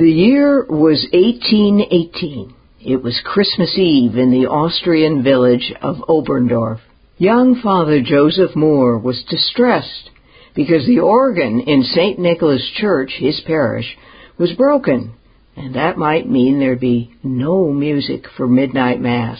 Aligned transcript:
The 0.00 0.10
year 0.10 0.64
was 0.64 1.06
1818. 1.12 2.54
It 2.80 3.02
was 3.02 3.20
Christmas 3.22 3.76
Eve 3.76 4.16
in 4.16 4.30
the 4.30 4.46
Austrian 4.46 5.22
village 5.22 5.74
of 5.82 5.96
Oberndorf. 6.08 6.80
Young 7.18 7.60
Father 7.62 8.00
Joseph 8.00 8.52
Mohr 8.52 8.98
was 8.98 9.22
distressed 9.28 10.08
because 10.54 10.86
the 10.86 11.00
organ 11.00 11.60
in 11.60 11.82
St. 11.82 12.18
Nicholas 12.18 12.66
Church, 12.76 13.12
his 13.18 13.42
parish, 13.46 13.98
was 14.38 14.54
broken, 14.54 15.12
and 15.54 15.74
that 15.74 15.98
might 15.98 16.26
mean 16.26 16.58
there'd 16.58 16.80
be 16.80 17.12
no 17.22 17.70
music 17.70 18.24
for 18.38 18.48
midnight 18.48 19.02
mass. 19.02 19.38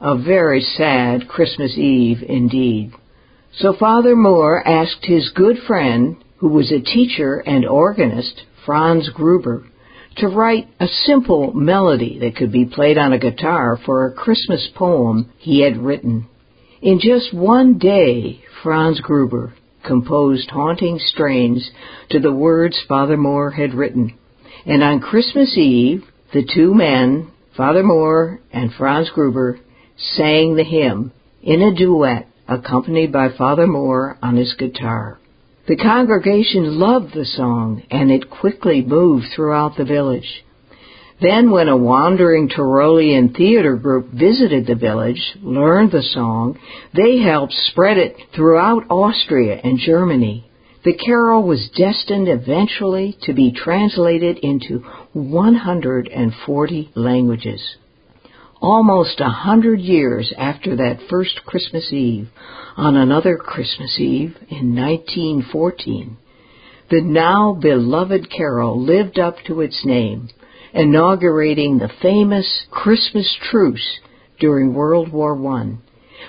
A 0.00 0.16
very 0.16 0.60
sad 0.60 1.26
Christmas 1.26 1.76
Eve 1.76 2.22
indeed. 2.22 2.92
So 3.58 3.72
Father 3.72 4.14
Mohr 4.14 4.62
asked 4.64 5.04
his 5.04 5.30
good 5.34 5.56
friend, 5.66 6.16
who 6.36 6.50
was 6.50 6.70
a 6.70 6.78
teacher 6.78 7.38
and 7.38 7.66
organist, 7.66 8.42
Franz 8.64 9.10
Gruber, 9.12 9.64
to 10.16 10.28
write 10.28 10.68
a 10.80 10.86
simple 10.86 11.52
melody 11.52 12.18
that 12.20 12.36
could 12.36 12.50
be 12.50 12.64
played 12.64 12.98
on 12.98 13.12
a 13.12 13.18
guitar 13.18 13.78
for 13.84 14.06
a 14.06 14.12
Christmas 14.12 14.68
poem 14.74 15.30
he 15.38 15.60
had 15.60 15.76
written. 15.76 16.28
In 16.80 17.00
just 17.00 17.34
one 17.34 17.78
day, 17.78 18.42
Franz 18.62 19.00
Gruber 19.00 19.54
composed 19.86 20.50
haunting 20.50 20.98
strains 20.98 21.70
to 22.10 22.18
the 22.18 22.32
words 22.32 22.78
Father 22.88 23.16
Mohr 23.16 23.54
had 23.54 23.74
written. 23.74 24.18
And 24.64 24.82
on 24.82 25.00
Christmas 25.00 25.56
Eve, 25.56 26.04
the 26.32 26.44
two 26.54 26.74
men, 26.74 27.30
Father 27.56 27.82
Mohr 27.82 28.38
and 28.52 28.72
Franz 28.72 29.10
Gruber, 29.14 29.60
sang 29.96 30.56
the 30.56 30.64
hymn 30.64 31.12
in 31.42 31.62
a 31.62 31.74
duet 31.74 32.28
accompanied 32.48 33.12
by 33.12 33.28
Father 33.36 33.66
Mohr 33.66 34.16
on 34.22 34.36
his 34.36 34.54
guitar. 34.54 35.18
The 35.68 35.76
congregation 35.76 36.78
loved 36.78 37.12
the 37.12 37.24
song 37.24 37.82
and 37.90 38.10
it 38.12 38.30
quickly 38.30 38.82
moved 38.82 39.26
throughout 39.34 39.76
the 39.76 39.84
village. 39.84 40.44
Then 41.20 41.50
when 41.50 41.68
a 41.68 41.76
wandering 41.76 42.48
Tyrolean 42.48 43.34
theater 43.36 43.74
group 43.74 44.12
visited 44.12 44.66
the 44.66 44.76
village, 44.76 45.34
learned 45.42 45.90
the 45.90 46.02
song, 46.02 46.58
they 46.94 47.18
helped 47.18 47.52
spread 47.52 47.96
it 47.96 48.16
throughout 48.34 48.84
Austria 48.90 49.60
and 49.64 49.78
Germany. 49.78 50.48
The 50.84 50.94
carol 50.94 51.42
was 51.42 51.68
destined 51.76 52.28
eventually 52.28 53.16
to 53.22 53.32
be 53.32 53.50
translated 53.50 54.38
into 54.38 54.84
140 55.14 56.90
languages. 56.94 57.76
Almost 58.68 59.20
a 59.20 59.28
hundred 59.28 59.78
years 59.78 60.32
after 60.36 60.74
that 60.74 60.98
first 61.08 61.44
Christmas 61.46 61.92
Eve, 61.92 62.28
on 62.76 62.96
another 62.96 63.36
Christmas 63.36 63.96
Eve 64.00 64.36
in 64.48 64.74
1914, 64.74 66.16
the 66.90 67.00
now 67.00 67.52
beloved 67.52 68.28
carol 68.28 68.84
lived 68.84 69.20
up 69.20 69.36
to 69.46 69.60
its 69.60 69.86
name 69.86 70.30
inaugurating 70.74 71.78
the 71.78 71.92
famous 72.02 72.66
Christmas 72.72 73.38
truce 73.40 74.00
during 74.40 74.74
World 74.74 75.12
War 75.12 75.36
I, 75.46 75.76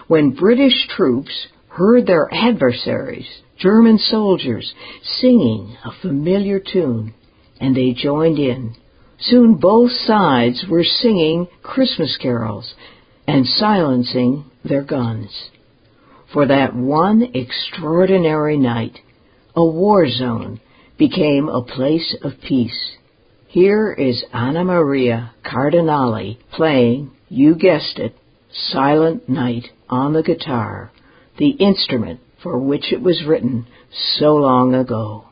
when 0.06 0.36
British 0.36 0.88
troops 0.90 1.48
heard 1.70 2.06
their 2.06 2.32
adversaries, 2.32 3.42
German 3.58 3.98
soldiers, 3.98 4.76
singing 5.02 5.76
a 5.84 5.92
familiar 6.04 6.60
tune, 6.60 7.16
and 7.60 7.76
they 7.76 7.94
joined 7.94 8.38
in. 8.38 8.76
Soon 9.20 9.56
both 9.56 9.92
sides 9.92 10.66
were 10.70 10.84
singing 10.84 11.48
Christmas 11.64 12.18
carols 12.22 12.76
and 13.28 13.46
silencing 13.46 14.46
their 14.64 14.84
guns. 14.84 15.50
For 16.34 16.46
that 16.46 16.76
one 16.76 17.24
extraordinary 17.34 18.58
night, 18.58 19.00
a 19.56 19.66
war 19.66 20.08
zone 20.08 20.60
became 20.98 21.50
a 21.50 21.64
place 21.64 22.16
of 22.24 22.34
peace. 22.48 22.98
Here 23.48 23.92
is 23.92 24.24
Anna 24.34 24.64
Maria 24.64 25.34
Cardinale 25.44 26.38
playing, 26.52 27.12
you 27.30 27.56
guessed 27.56 27.98
it, 27.98 28.16
Silent 28.52 29.28
Night 29.28 29.68
on 29.90 30.14
the 30.14 30.24
guitar, 30.24 30.92
the 31.38 31.50
instrument 31.50 32.20
for 32.44 32.60
which 32.60 32.92
it 32.92 33.02
was 33.02 33.24
written 33.26 33.66
so 34.20 34.36
long 34.36 34.76
ago. 34.76 35.26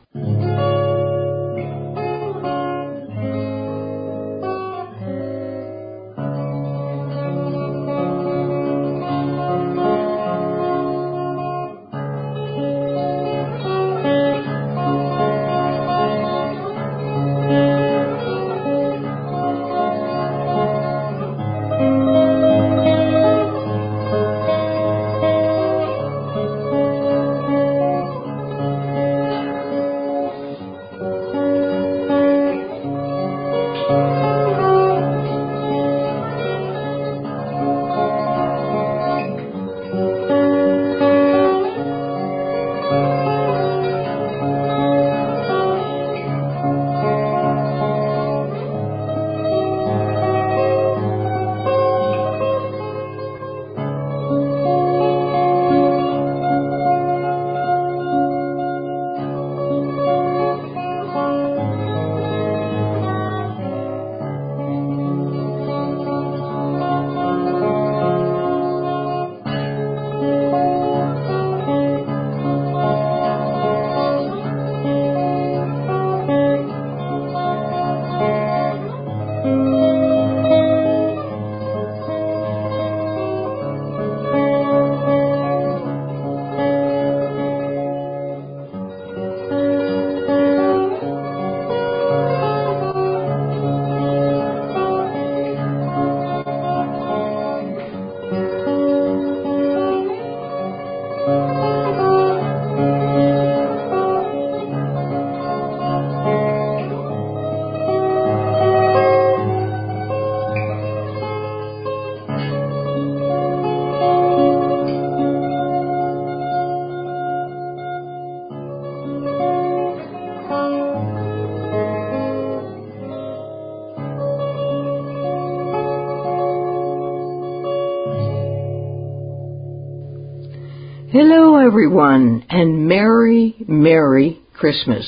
Everyone, 131.66 132.46
and 132.48 132.86
Merry, 132.86 133.56
Merry 133.66 134.40
Christmas. 134.54 135.04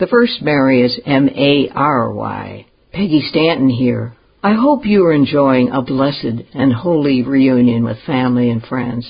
The 0.00 0.08
first 0.08 0.42
Mary 0.42 0.82
is 0.82 0.98
M-A-R-Y. 1.06 2.66
Peggy 2.92 3.22
Stanton 3.30 3.70
here. 3.70 4.16
I 4.42 4.54
hope 4.54 4.84
you 4.84 5.06
are 5.06 5.12
enjoying 5.12 5.70
a 5.70 5.82
blessed 5.82 6.42
and 6.52 6.72
holy 6.72 7.22
reunion 7.22 7.84
with 7.84 8.02
family 8.06 8.50
and 8.50 8.60
friends. 8.60 9.08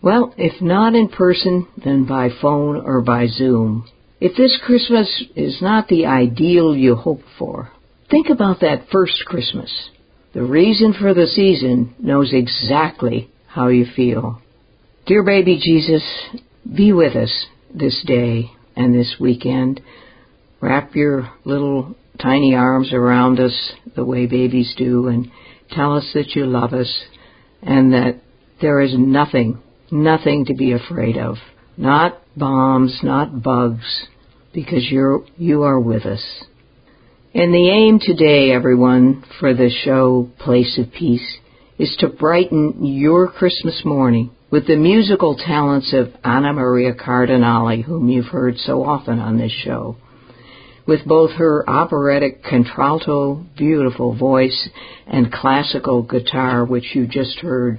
Well, 0.00 0.32
if 0.38 0.62
not 0.62 0.94
in 0.94 1.08
person, 1.08 1.66
then 1.84 2.04
by 2.04 2.28
phone 2.40 2.76
or 2.76 3.00
by 3.00 3.26
Zoom. 3.26 3.88
If 4.20 4.36
this 4.36 4.56
Christmas 4.64 5.24
is 5.34 5.60
not 5.60 5.88
the 5.88 6.06
ideal 6.06 6.76
you 6.76 6.94
hoped 6.94 7.26
for, 7.40 7.72
think 8.08 8.28
about 8.30 8.60
that 8.60 8.86
first 8.92 9.24
Christmas. 9.26 9.90
The 10.32 10.44
reason 10.44 10.94
for 10.94 11.12
the 11.12 11.26
season 11.26 11.96
knows 11.98 12.32
exactly 12.32 13.30
how 13.48 13.66
you 13.66 13.84
feel. 13.96 14.40
Dear 15.08 15.22
baby 15.22 15.58
Jesus, 15.58 16.02
be 16.76 16.92
with 16.92 17.16
us 17.16 17.46
this 17.74 18.04
day 18.06 18.50
and 18.76 18.94
this 18.94 19.16
weekend. 19.18 19.80
Wrap 20.60 20.94
your 20.94 21.32
little 21.46 21.96
tiny 22.20 22.54
arms 22.54 22.92
around 22.92 23.40
us 23.40 23.72
the 23.96 24.04
way 24.04 24.26
babies 24.26 24.74
do 24.76 25.08
and 25.08 25.30
tell 25.70 25.96
us 25.96 26.10
that 26.12 26.36
you 26.36 26.44
love 26.44 26.74
us 26.74 26.94
and 27.62 27.94
that 27.94 28.20
there 28.60 28.82
is 28.82 28.92
nothing, 28.98 29.62
nothing 29.90 30.44
to 30.44 30.52
be 30.52 30.72
afraid 30.72 31.16
of. 31.16 31.36
Not 31.78 32.20
bombs, 32.36 33.00
not 33.02 33.42
bugs, 33.42 34.08
because 34.52 34.90
you're, 34.90 35.24
you 35.38 35.62
are 35.62 35.80
with 35.80 36.04
us. 36.04 36.44
And 37.32 37.54
the 37.54 37.70
aim 37.70 37.98
today, 37.98 38.50
everyone, 38.52 39.24
for 39.40 39.54
the 39.54 39.70
show 39.70 40.28
Place 40.38 40.78
of 40.78 40.92
Peace 40.92 41.38
is 41.78 41.96
to 42.00 42.08
brighten 42.08 42.84
your 42.84 43.32
Christmas 43.32 43.80
morning 43.86 44.32
with 44.50 44.66
the 44.66 44.76
musical 44.76 45.36
talents 45.36 45.92
of 45.92 46.08
Anna 46.24 46.52
Maria 46.54 46.94
Cardinale, 46.94 47.82
whom 47.82 48.08
you've 48.08 48.26
heard 48.26 48.56
so 48.58 48.82
often 48.82 49.18
on 49.18 49.36
this 49.36 49.52
show. 49.52 49.96
With 50.86 51.04
both 51.04 51.32
her 51.32 51.68
operatic 51.68 52.42
contralto, 52.42 53.44
beautiful 53.58 54.16
voice 54.16 54.70
and 55.06 55.30
classical 55.30 56.02
guitar, 56.02 56.64
which 56.64 56.94
you 56.94 57.06
just 57.06 57.40
heard. 57.40 57.78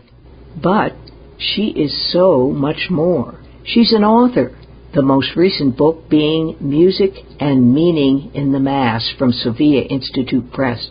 But 0.61 0.93
she 1.39 1.69
is 1.69 2.11
so 2.13 2.51
much 2.51 2.87
more. 2.91 3.39
She's 3.65 3.91
an 3.91 4.03
author, 4.03 4.55
the 4.93 5.01
most 5.01 5.35
recent 5.35 5.75
book 5.75 6.07
being 6.07 6.55
Music 6.59 7.13
and 7.39 7.73
Meaning 7.73 8.31
in 8.35 8.51
the 8.51 8.59
Mass 8.59 9.11
from 9.17 9.31
Sophia 9.31 9.81
Institute 9.81 10.51
Press. 10.53 10.89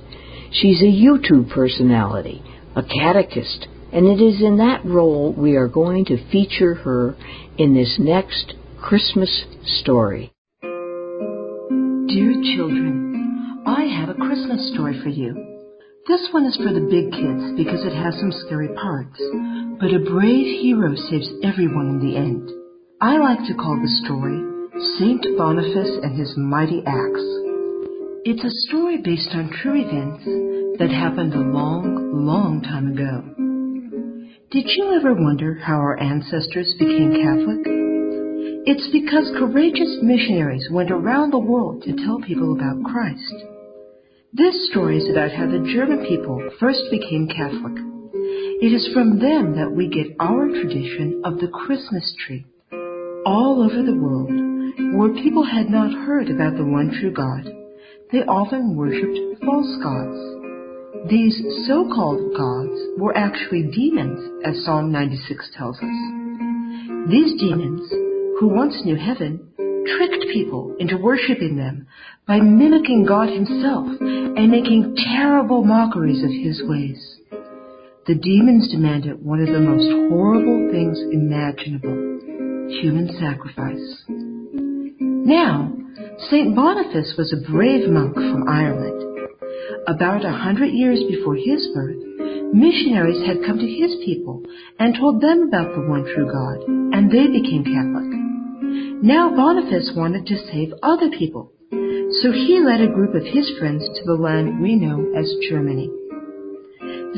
She's 0.51 0.83
a 0.83 0.87
YouTube 0.87 1.51
personality, 1.51 2.43
a 2.75 2.83
catechist, 2.83 3.69
and 3.93 4.07
it 4.07 4.23
is 4.23 4.43
in 4.43 4.59
that 4.59 4.85
role 4.85 5.33
we 5.33 5.57
are 5.57 5.69
going 5.69 6.05
to 6.07 6.31
feature 6.31 6.75
her 6.75 7.17
in 7.57 7.75
this 7.75 7.97
next 7.99 8.55
Christmas 8.81 9.45
story. 9.65 10.33
Dear 10.63 12.33
children, 12.57 13.63
I 13.67 13.85
have 13.85 14.09
a 14.09 14.15
Christmas 14.15 14.73
story 14.73 15.01
for 15.03 15.09
you. 15.09 15.35
This 16.07 16.29
one 16.33 16.47
is 16.47 16.57
for 16.57 16.73
the 16.73 16.89
big 16.89 17.13
kids 17.13 17.53
because 17.57 17.85
it 17.85 17.93
has 17.93 18.19
some 18.19 18.33
scary 18.47 18.69
parts, 18.69 19.21
but 19.79 19.93
a 19.93 19.99
brave 20.11 20.61
hero 20.61 20.95
saves 21.11 21.29
everyone 21.43 21.89
in 21.89 22.01
the 22.01 22.17
end. 22.17 22.49
I 23.01 23.19
like 23.19 23.45
to 23.47 23.55
call 23.55 23.77
the 23.77 24.01
story 24.05 24.41
Saint 24.99 25.27
Boniface 25.37 25.99
and 26.03 26.19
His 26.19 26.35
Mighty 26.37 26.83
Axe. 26.87 27.27
It's 28.25 28.45
a 28.45 28.69
story 28.69 28.99
based 29.03 29.31
on 29.33 29.51
true 29.63 29.81
events 29.81 30.25
that 30.79 30.91
happened 30.91 31.35
a 31.35 31.41
long, 31.41 32.25
long 32.27 32.63
time 32.63 32.93
ago. 32.93 33.48
Did 34.51 34.65
you 34.67 34.95
ever 34.95 35.13
wonder 35.13 35.61
how 35.63 35.75
our 35.75 36.01
ancestors 36.01 36.75
became 36.79 37.13
Catholic? 37.13 37.61
It's 38.65 38.89
because 38.91 39.31
courageous 39.37 39.99
missionaries 40.01 40.71
went 40.73 40.91
around 40.91 41.33
the 41.33 41.39
world 41.39 41.83
to 41.83 41.93
tell 41.93 42.19
people 42.21 42.55
about 42.55 42.83
Christ. 42.83 43.35
This 44.33 44.71
story 44.71 44.97
is 44.97 45.11
about 45.11 45.33
how 45.33 45.45
the 45.45 45.69
German 45.71 46.07
people 46.09 46.41
first 46.59 46.81
became 46.91 47.29
Catholic. 47.29 47.77
It 48.65 48.73
is 48.73 48.89
from 48.95 49.19
them 49.19 49.55
that 49.57 49.71
we 49.71 49.87
get 49.87 50.17
our 50.19 50.49
tradition 50.49 51.21
of 51.27 51.37
the 51.41 51.49
Christmas 51.49 52.17
tree. 52.25 52.47
All 53.27 53.61
over 53.61 53.83
the 53.83 54.01
world, 54.01 54.33
where 54.97 55.23
people 55.23 55.45
had 55.45 55.69
not 55.69 55.93
heard 55.93 56.31
about 56.31 56.57
the 56.57 56.65
one 56.65 56.91
true 56.99 57.13
God, 57.13 57.45
they 58.13 58.25
often 58.25 58.77
worshipped 58.77 59.45
false 59.45 59.77
gods. 59.83 60.38
These 61.07 61.41
so-called 61.67 62.35
gods 62.37 62.77
were 62.99 63.17
actually 63.17 63.71
demons, 63.71 64.43
as 64.45 64.65
Psalm 64.65 64.91
96 64.91 65.51
tells 65.57 65.77
us. 65.77 67.09
These 67.09 67.41
demons, 67.41 67.89
who 68.41 68.49
once 68.49 68.75
knew 68.85 68.97
heaven, 68.97 69.41
tricked 69.87 70.27
people 70.33 70.75
into 70.79 70.99
worshiping 70.99 71.57
them 71.57 71.87
by 72.27 72.41
mimicking 72.41 73.07
God 73.07 73.29
himself 73.31 73.87
and 74.01 74.51
making 74.51 74.97
terrible 75.15 75.65
mockeries 75.65 76.23
of 76.23 76.31
his 76.31 76.61
ways. 76.65 77.17
The 78.07 78.17
demons 78.17 78.69
demanded 78.71 79.25
one 79.25 79.41
of 79.41 79.47
the 79.47 79.61
most 79.61 79.89
horrible 80.11 80.69
things 80.73 80.99
imaginable 81.13 82.19
human 82.83 83.09
sacrifice. 83.19 84.05
Now, 84.09 85.73
St. 86.29 86.55
Boniface 86.55 87.15
was 87.17 87.33
a 87.33 87.51
brave 87.51 87.89
monk 87.89 88.15
from 88.15 88.49
Ireland 88.49 89.08
about 89.89 90.23
a 90.25 90.31
hundred 90.31 90.69
years 90.69 91.01
before 91.09 91.35
his 91.35 91.67
birth, 91.75 91.97
missionaries 92.53 93.25
had 93.27 93.41
come 93.47 93.59
to 93.59 93.67
his 93.67 93.97
people 94.05 94.45
and 94.79 94.95
told 94.95 95.23
them 95.23 95.49
about 95.49 95.75
the 95.75 95.89
one 95.89 96.05
true 96.05 96.29
God, 96.29 96.61
and 96.69 97.11
they 97.11 97.27
became 97.27 97.65
Catholic. 97.65 98.13
Now 99.01 99.35
Boniface 99.35 99.93
wanted 99.97 100.27
to 100.27 100.47
save 100.53 100.75
other 100.83 101.09
people, 101.17 101.53
so 102.21 102.33
he 102.33 102.61
led 102.61 102.83
a 102.83 102.93
group 102.93 103.15
of 103.15 103.25
his 103.25 103.49
friends 103.59 103.83
to 103.83 104.05
the 104.05 104.21
land 104.21 104.61
we 104.61 104.77
know 104.77 105.13
as 105.17 105.49
Germany. 105.49 105.89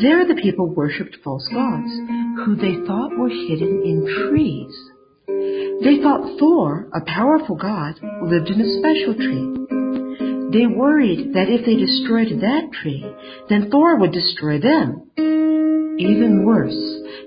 There 0.01 0.25
the 0.29 0.39
people 0.41 0.73
worshipped 0.73 1.19
false 1.25 1.49
gods, 1.53 1.91
who 2.45 2.55
they 2.55 2.87
thought 2.87 3.19
were 3.19 3.29
hidden 3.29 3.83
in 3.83 4.29
trees. 4.31 4.75
They 5.83 6.01
thought 6.03 6.39
Thor, 6.39 6.89
a 6.95 7.01
powerful 7.01 7.57
god, 7.57 7.99
lived 8.23 8.49
in 8.49 8.61
a 8.61 8.79
special 8.79 9.15
tree. 9.15 9.60
They 10.53 10.67
worried 10.67 11.35
that 11.35 11.49
if 11.49 11.65
they 11.65 11.77
destroyed 11.77 12.41
that 12.41 12.71
tree, 12.73 13.07
then 13.49 13.71
Thor 13.71 13.99
would 13.99 14.13
destroy 14.13 14.59
them. 14.59 15.11
Even 15.99 16.45
worse, 16.45 16.75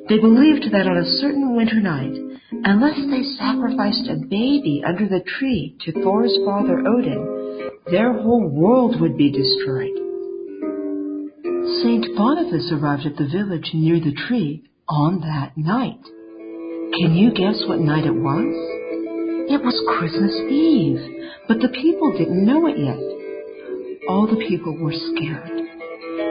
they 0.10 0.20
believed 0.20 0.66
that 0.72 0.88
on 0.88 0.98
a 0.98 1.18
certain 1.22 1.56
winter 1.56 1.80
night, 1.80 2.14
unless 2.52 3.00
they 3.00 3.24
sacrificed 3.40 4.10
a 4.10 4.28
baby 4.28 4.84
under 4.86 5.08
the 5.08 5.24
tree 5.40 5.78
to 5.82 5.92
Thor's 6.04 6.38
father 6.46 6.84
Odin, 6.86 7.72
their 7.90 8.12
whole 8.12 8.50
world 8.50 9.00
would 9.00 9.18
be 9.18 9.32
destroyed. 9.32 9.96
Saint 11.82 12.16
Boniface 12.18 12.72
arrived 12.74 13.06
at 13.06 13.16
the 13.16 13.30
village 13.32 13.72
near 13.74 14.00
the 14.00 14.16
tree 14.28 14.64
on 14.90 15.22
that 15.22 15.58
night. 15.58 16.04
Can 17.00 17.16
you 17.16 17.32
guess 17.32 17.64
what 17.68 17.80
night 17.80 18.06
it 18.06 18.16
was? 18.16 18.73
It 19.54 19.62
was 19.62 19.78
Christmas 20.00 20.34
Eve, 20.50 21.00
but 21.48 21.60
the 21.60 21.70
people 21.70 22.18
didn't 22.18 22.46
know 22.46 22.66
it 22.68 22.78
yet 22.78 23.14
all 24.08 24.28
the 24.28 24.46
people 24.48 24.76
were 24.78 24.94
scared. 24.94 25.50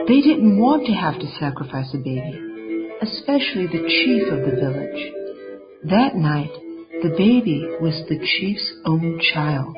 They 0.07 0.21
didn't 0.21 0.59
want 0.59 0.85
to 0.85 0.93
have 0.93 1.19
to 1.19 1.35
sacrifice 1.39 1.89
a 1.93 1.97
baby, 1.97 2.89
especially 3.01 3.67
the 3.67 3.87
chief 3.87 4.31
of 4.31 4.45
the 4.45 4.55
village. 4.55 5.01
That 5.89 6.15
night, 6.15 6.51
the 7.01 7.15
baby 7.17 7.65
was 7.81 7.95
the 8.07 8.19
chief's 8.19 8.73
own 8.85 9.19
child. 9.33 9.75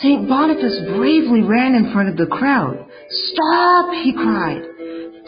St. 0.00 0.28
Boniface 0.28 0.80
bravely 0.96 1.42
ran 1.42 1.74
in 1.74 1.92
front 1.92 2.08
of 2.08 2.16
the 2.16 2.26
crowd. 2.26 2.86
Stop, 3.10 3.92
he 4.02 4.12
cried. 4.12 4.62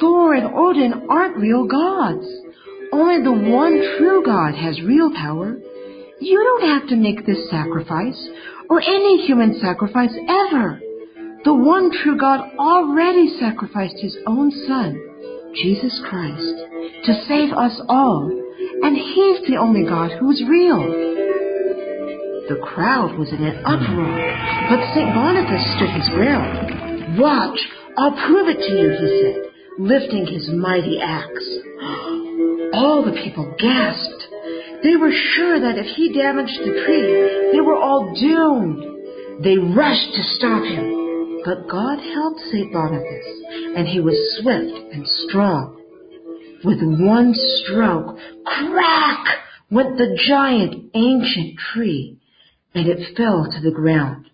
Thor 0.01 0.35
and 0.35 0.55
Odin 0.55 1.07
aren't 1.11 1.37
real 1.37 1.67
gods. 1.67 2.27
Only 2.93 3.23
the 3.23 3.51
one 3.51 3.97
true 3.99 4.25
God 4.25 4.55
has 4.55 4.81
real 4.81 5.13
power. 5.15 5.59
You 6.25 6.41
don't 6.43 6.81
have 6.81 6.89
to 6.89 6.97
make 6.97 7.27
this 7.27 7.51
sacrifice, 7.51 8.17
or 8.71 8.81
any 8.81 9.27
human 9.27 9.61
sacrifice 9.61 10.09
ever. 10.27 10.81
The 11.45 11.53
one 11.53 11.93
true 11.93 12.17
God 12.17 12.41
already 12.59 13.37
sacrificed 13.39 14.01
his 14.01 14.17
own 14.27 14.51
Son, 14.67 14.97
Jesus 15.55 15.93
Christ, 16.09 16.57
to 17.05 17.25
save 17.29 17.53
us 17.53 17.79
all, 17.91 18.25
and 18.83 18.97
he's 18.97 19.47
the 19.47 19.59
only 19.61 19.85
God 19.85 20.13
who 20.19 20.31
is 20.31 20.43
real. 20.49 20.81
The 22.49 22.61
crowd 22.73 23.19
was 23.19 23.29
in 23.29 23.45
an 23.45 23.61
uproar, 23.61 24.17
but 24.73 24.95
St. 24.97 25.13
Boniface 25.13 25.77
stood 25.77 25.91
his 25.91 26.09
ground. 26.09 27.19
Watch, 27.19 27.61
I'll 27.99 28.17
prove 28.27 28.49
it 28.49 28.65
to 28.65 28.73
you, 28.73 28.89
he 28.97 29.09
said, 29.21 29.53
lifting 29.79 30.27
his 30.27 30.49
mighty 30.49 31.01
axe. 31.03 31.49
All 32.73 33.05
the 33.05 33.21
people 33.23 33.55
gasped. 33.59 34.34
They 34.85 34.97
were 34.97 35.13
sure 35.35 35.59
that 35.61 35.79
if 35.79 35.87
he 35.97 36.13
damaged 36.13 36.61
the 36.61 36.85
tree, 36.85 37.51
they 37.53 37.61
were 37.63 37.79
all 37.79 38.15
doomed. 38.15 39.43
They 39.43 39.57
rushed 39.57 40.13
to 40.13 40.23
stop 40.37 40.63
him. 40.63 41.41
But 41.43 41.71
God 41.71 41.99
helped 41.99 42.41
St. 42.53 42.71
Boniface, 42.71 43.45
and 43.77 43.89
he 43.89 44.01
was 44.01 44.15
swift 44.41 44.93
and 44.93 45.09
strong. 45.27 45.81
With 46.65 46.81
one 46.83 47.33
stroke, 47.35 48.19
crack 48.45 49.25
went 49.71 49.97
the 49.97 50.19
giant 50.29 50.91
ancient 50.93 51.59
tree, 51.73 52.19
and 52.75 52.87
it 52.87 53.17
fell 53.17 53.49
to 53.51 53.61
the 53.63 53.75
ground. 53.75 54.29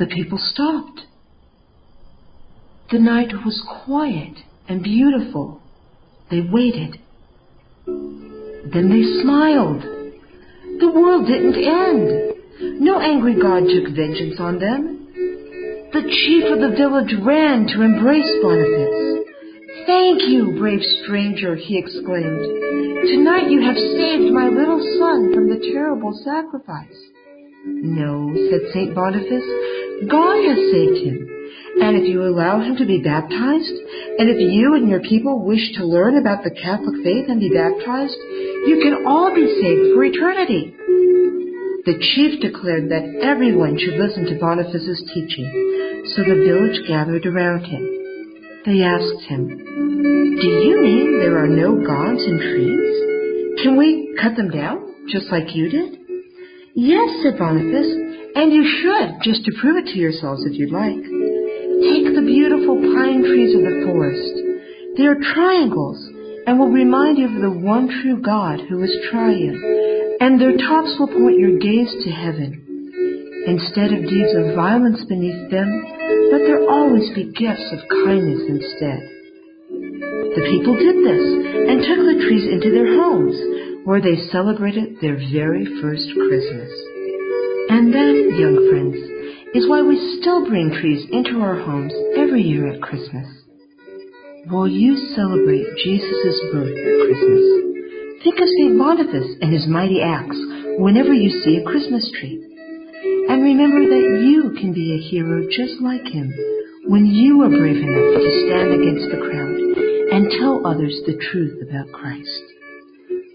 The 0.00 0.06
people 0.06 0.38
stopped. 0.38 1.02
The 2.90 2.98
night 2.98 3.32
was 3.44 3.64
quiet 3.84 4.36
and 4.68 4.82
beautiful. 4.82 5.62
They 6.28 6.40
waited. 6.40 6.98
Then 8.72 8.88
they 8.88 9.22
smiled. 9.22 9.82
The 10.80 10.90
world 10.90 11.26
didn't 11.26 11.54
end. 11.54 12.80
No 12.80 13.00
angry 13.00 13.34
God 13.40 13.64
took 13.68 13.94
vengeance 13.94 14.40
on 14.40 14.58
them. 14.58 14.94
The 15.92 16.02
chief 16.02 16.44
of 16.50 16.58
the 16.58 16.76
village 16.76 17.14
ran 17.22 17.66
to 17.68 17.82
embrace 17.82 18.30
Boniface. 18.42 19.04
Thank 19.86 20.22
you, 20.26 20.56
brave 20.58 20.80
stranger, 21.04 21.54
he 21.54 21.78
exclaimed. 21.78 22.42
Tonight 23.06 23.50
you 23.50 23.60
have 23.62 23.76
saved 23.76 24.32
my 24.32 24.48
little 24.48 24.80
son 24.98 25.34
from 25.34 25.48
the 25.48 25.60
terrible 25.72 26.12
sacrifice. 26.24 26.98
No, 27.66 28.32
said 28.50 28.72
St. 28.72 28.94
Boniface, 28.94 29.44
God 30.10 30.40
has 30.48 30.58
saved 30.72 31.04
him. 31.04 31.33
And 31.80 31.96
if 31.98 32.06
you 32.06 32.22
allow 32.22 32.60
him 32.60 32.76
to 32.76 32.86
be 32.86 33.02
baptized, 33.02 33.76
and 34.18 34.30
if 34.30 34.38
you 34.38 34.74
and 34.74 34.88
your 34.88 35.02
people 35.02 35.44
wish 35.44 35.74
to 35.74 35.84
learn 35.84 36.16
about 36.16 36.44
the 36.44 36.54
Catholic 36.54 37.02
faith 37.02 37.26
and 37.28 37.40
be 37.40 37.50
baptized, 37.50 38.16
you 38.70 38.78
can 38.82 39.06
all 39.06 39.34
be 39.34 39.44
saved 39.60 39.94
for 39.94 40.04
eternity. 40.04 40.74
The 41.84 42.00
chief 42.00 42.40
declared 42.40 42.88
that 42.88 43.20
everyone 43.20 43.76
should 43.76 44.00
listen 44.00 44.24
to 44.24 44.40
Boniface's 44.40 45.02
teaching, 45.12 45.50
so 46.14 46.22
the 46.24 46.40
village 46.40 46.80
gathered 46.88 47.26
around 47.26 47.66
him. 47.66 47.84
They 48.64 48.80
asked 48.80 49.28
him, 49.28 49.48
Do 49.52 50.48
you 50.48 50.80
mean 50.80 51.20
there 51.20 51.36
are 51.36 51.50
no 51.50 51.76
gods 51.84 52.24
in 52.24 52.40
trees? 52.40 53.60
Can 53.62 53.76
we 53.76 54.16
cut 54.20 54.36
them 54.36 54.48
down, 54.48 55.08
just 55.12 55.28
like 55.30 55.54
you 55.54 55.68
did? 55.68 55.98
Yes, 56.74 57.20
said 57.22 57.36
Boniface, 57.36 57.92
and 58.34 58.52
you 58.52 58.64
should, 58.64 59.20
just 59.22 59.44
to 59.44 59.52
prove 59.60 59.76
it 59.76 59.92
to 59.92 59.98
yourselves 59.98 60.42
if 60.46 60.58
you'd 60.58 60.72
like. 60.72 61.04
Take 61.82 62.14
the 62.14 62.22
beautiful 62.22 62.76
pine 62.94 63.24
trees 63.24 63.54
of 63.56 63.62
the 63.66 63.82
forest. 63.88 64.34
They 64.94 65.06
are 65.10 65.18
triangles 65.34 65.98
and 66.46 66.58
will 66.58 66.70
remind 66.70 67.18
you 67.18 67.26
of 67.26 67.40
the 67.40 67.50
one 67.50 67.88
true 67.88 68.20
God 68.20 68.60
who 68.60 68.82
is 68.84 68.94
triune, 69.10 69.58
and 70.20 70.38
their 70.38 70.54
tops 70.54 70.94
will 70.98 71.08
point 71.08 71.40
your 71.40 71.58
gaze 71.58 71.90
to 72.04 72.10
heaven. 72.10 72.62
Instead 73.46 73.92
of 73.92 74.08
deeds 74.08 74.32
of 74.36 74.54
violence 74.54 75.02
beneath 75.08 75.50
them, 75.50 75.68
let 76.30 76.46
there 76.46 76.64
always 76.68 77.10
be 77.14 77.32
gifts 77.32 77.68
of 77.72 77.88
kindness 78.06 78.40
instead. 78.46 79.00
The 80.34 80.46
people 80.50 80.74
did 80.78 80.98
this 81.02 81.26
and 81.68 81.84
took 81.84 82.02
the 82.06 82.24
trees 82.24 82.46
into 82.48 82.70
their 82.70 82.94
homes, 82.98 83.36
where 83.84 84.00
they 84.00 84.16
celebrated 84.32 84.96
their 85.00 85.16
very 85.16 85.66
first 85.80 86.06
Christmas. 86.14 86.72
And 87.68 87.92
then, 87.92 88.32
young 88.36 88.56
friends, 88.68 89.13
is 89.54 89.68
why 89.70 89.80
we 89.80 90.18
still 90.20 90.44
bring 90.48 90.68
trees 90.70 91.06
into 91.12 91.38
our 91.38 91.54
homes 91.62 91.94
every 92.18 92.42
year 92.42 92.66
at 92.66 92.82
Christmas. 92.82 93.26
While 94.50 94.66
you 94.66 94.98
celebrate 95.14 95.64
Jesus' 95.78 96.40
birth 96.50 96.74
at 96.74 97.00
Christmas, 97.06 97.44
think 98.26 98.36
of 98.42 98.50
St. 98.50 98.76
Boniface 98.76 99.30
and 99.40 99.54
his 99.54 99.66
mighty 99.70 100.02
acts 100.02 100.36
whenever 100.76 101.14
you 101.14 101.30
see 101.30 101.56
a 101.56 101.64
Christmas 101.64 102.02
tree. 102.18 102.42
And 103.30 103.42
remember 103.42 103.86
that 103.88 104.26
you 104.26 104.58
can 104.60 104.74
be 104.74 104.98
a 104.98 105.08
hero 105.08 105.46
just 105.48 105.80
like 105.80 106.04
him 106.04 106.34
when 106.90 107.06
you 107.06 107.42
are 107.42 107.48
brave 107.48 107.78
enough 107.78 108.20
to 108.20 108.44
stand 108.44 108.74
against 108.74 109.06
the 109.08 109.22
crowd 109.22 109.54
and 110.12 110.34
tell 110.42 110.66
others 110.66 111.00
the 111.06 111.16
truth 111.30 111.62
about 111.62 111.92
Christ. 111.94 112.42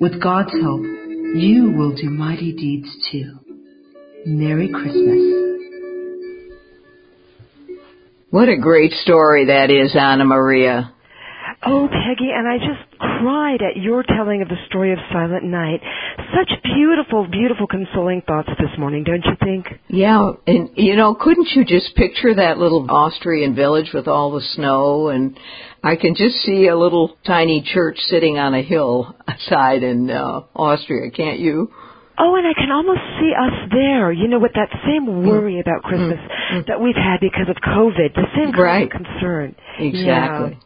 With 0.02 0.22
God's 0.22 0.54
help, 0.62 0.82
you 0.84 1.72
will 1.72 1.96
do 1.96 2.10
mighty 2.10 2.52
deeds 2.52 2.90
too. 3.10 3.40
Merry 4.26 4.70
Christmas. 4.70 5.39
What 8.32 8.48
a 8.48 8.58
great 8.58 8.92
story 8.92 9.46
that 9.46 9.72
is, 9.72 9.96
Anna 9.96 10.24
Maria. 10.24 10.94
Oh, 11.66 11.88
Peggy, 11.88 12.30
and 12.32 12.48
I 12.48 12.58
just 12.58 13.00
cried 13.00 13.60
at 13.62 13.82
your 13.82 14.04
telling 14.04 14.44
of 14.44 14.48
the 14.50 14.56
story 14.68 14.94
of 14.94 15.00
Silent 15.12 15.44
Night. 15.44 15.82
Such 16.38 16.52
beautiful, 16.64 17.28
beautiful, 17.28 17.66
consoling 17.66 18.22
thoughts 18.22 18.50
this 18.60 18.70
morning, 18.78 19.04
don't 19.04 19.26
you 19.26 19.36
think? 19.44 19.66
Yeah, 19.88 20.34
and 20.46 20.70
you 20.76 20.96
know, 20.96 21.16
couldn't 21.16 21.50
you 21.56 21.66
just 21.66 21.96
picture 21.96 22.36
that 22.36 22.60
little 22.60 22.86
Austrian 22.90 23.56
village 23.56 23.90
with 23.96 24.08
all 24.08 24.32
the 24.32 24.46
snow 24.54 25.10
and 25.10 25.38
I 25.84 25.96
can 25.96 26.14
just 26.14 26.36
see 26.42 26.68
a 26.68 26.78
little 26.78 27.18
tiny 27.26 27.64
church 27.64 27.98
sitting 27.98 28.38
on 28.38 28.54
a 28.54 28.62
hill 28.62 29.16
outside 29.28 29.82
in 29.82 30.12
uh, 30.12 30.42
Austria, 30.56 31.10
can't 31.10 31.40
you? 31.40 31.72
Oh, 32.20 32.36
and 32.36 32.46
I 32.46 32.54
can 32.54 32.72
almost 32.72 33.02
see 33.20 33.32
us 33.32 33.56
there, 33.72 34.12
you 34.12 34.28
know, 34.28 34.40
with 34.40 34.54
that 34.54 34.70
same 34.86 35.08
mm. 35.08 35.26
worry 35.26 35.56
mm. 35.56 35.62
about 35.62 35.84
Christmas 35.84 36.20
mm. 36.20 36.68
that 36.68 36.82
we've 36.82 36.96
had 36.96 37.20
because 37.22 37.48
of 37.48 37.56
COVID, 37.58 38.14
the 38.14 38.28
same 38.36 38.52
kind 38.52 38.64
right. 38.64 38.84
of 38.84 38.92
concern. 38.92 39.56
Exactly. 39.80 40.60
Yeah. 40.60 40.66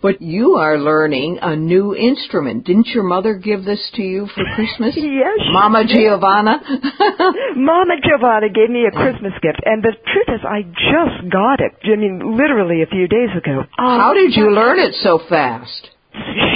But 0.00 0.22
you 0.22 0.54
are 0.56 0.78
learning 0.78 1.38
a 1.42 1.54
new 1.54 1.94
instrument. 1.94 2.64
Didn't 2.64 2.88
your 2.88 3.04
mother 3.04 3.34
give 3.34 3.64
this 3.64 3.90
to 3.94 4.02
you 4.02 4.26
for 4.26 4.42
Christmas? 4.54 4.94
yes. 4.96 5.38
Mama 5.52 5.84
Giovanna? 5.86 6.58
Mama 7.56 7.94
Giovanna 8.02 8.48
gave 8.48 8.70
me 8.70 8.86
a 8.86 8.90
Christmas 8.90 9.32
gift. 9.42 9.60
And 9.64 9.82
the 9.82 9.92
truth 9.92 10.30
is, 10.34 10.40
I 10.42 10.62
just 10.62 11.30
got 11.30 11.60
it. 11.60 11.78
I 11.84 11.96
mean, 11.96 12.36
literally 12.36 12.82
a 12.82 12.86
few 12.86 13.06
days 13.06 13.30
ago. 13.36 13.60
Um, 13.78 14.00
How 14.00 14.14
did 14.14 14.34
you 14.34 14.50
learn 14.50 14.78
it 14.78 14.94
so 15.02 15.20
fast? 15.28 15.90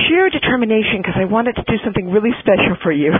sheer 0.09 0.29
determination 0.29 0.99
because 0.99 1.15
I 1.15 1.25
wanted 1.25 1.55
to 1.55 1.63
do 1.63 1.79
something 1.85 2.11
really 2.11 2.33
special 2.41 2.77
for 2.83 2.91
you. 2.91 3.13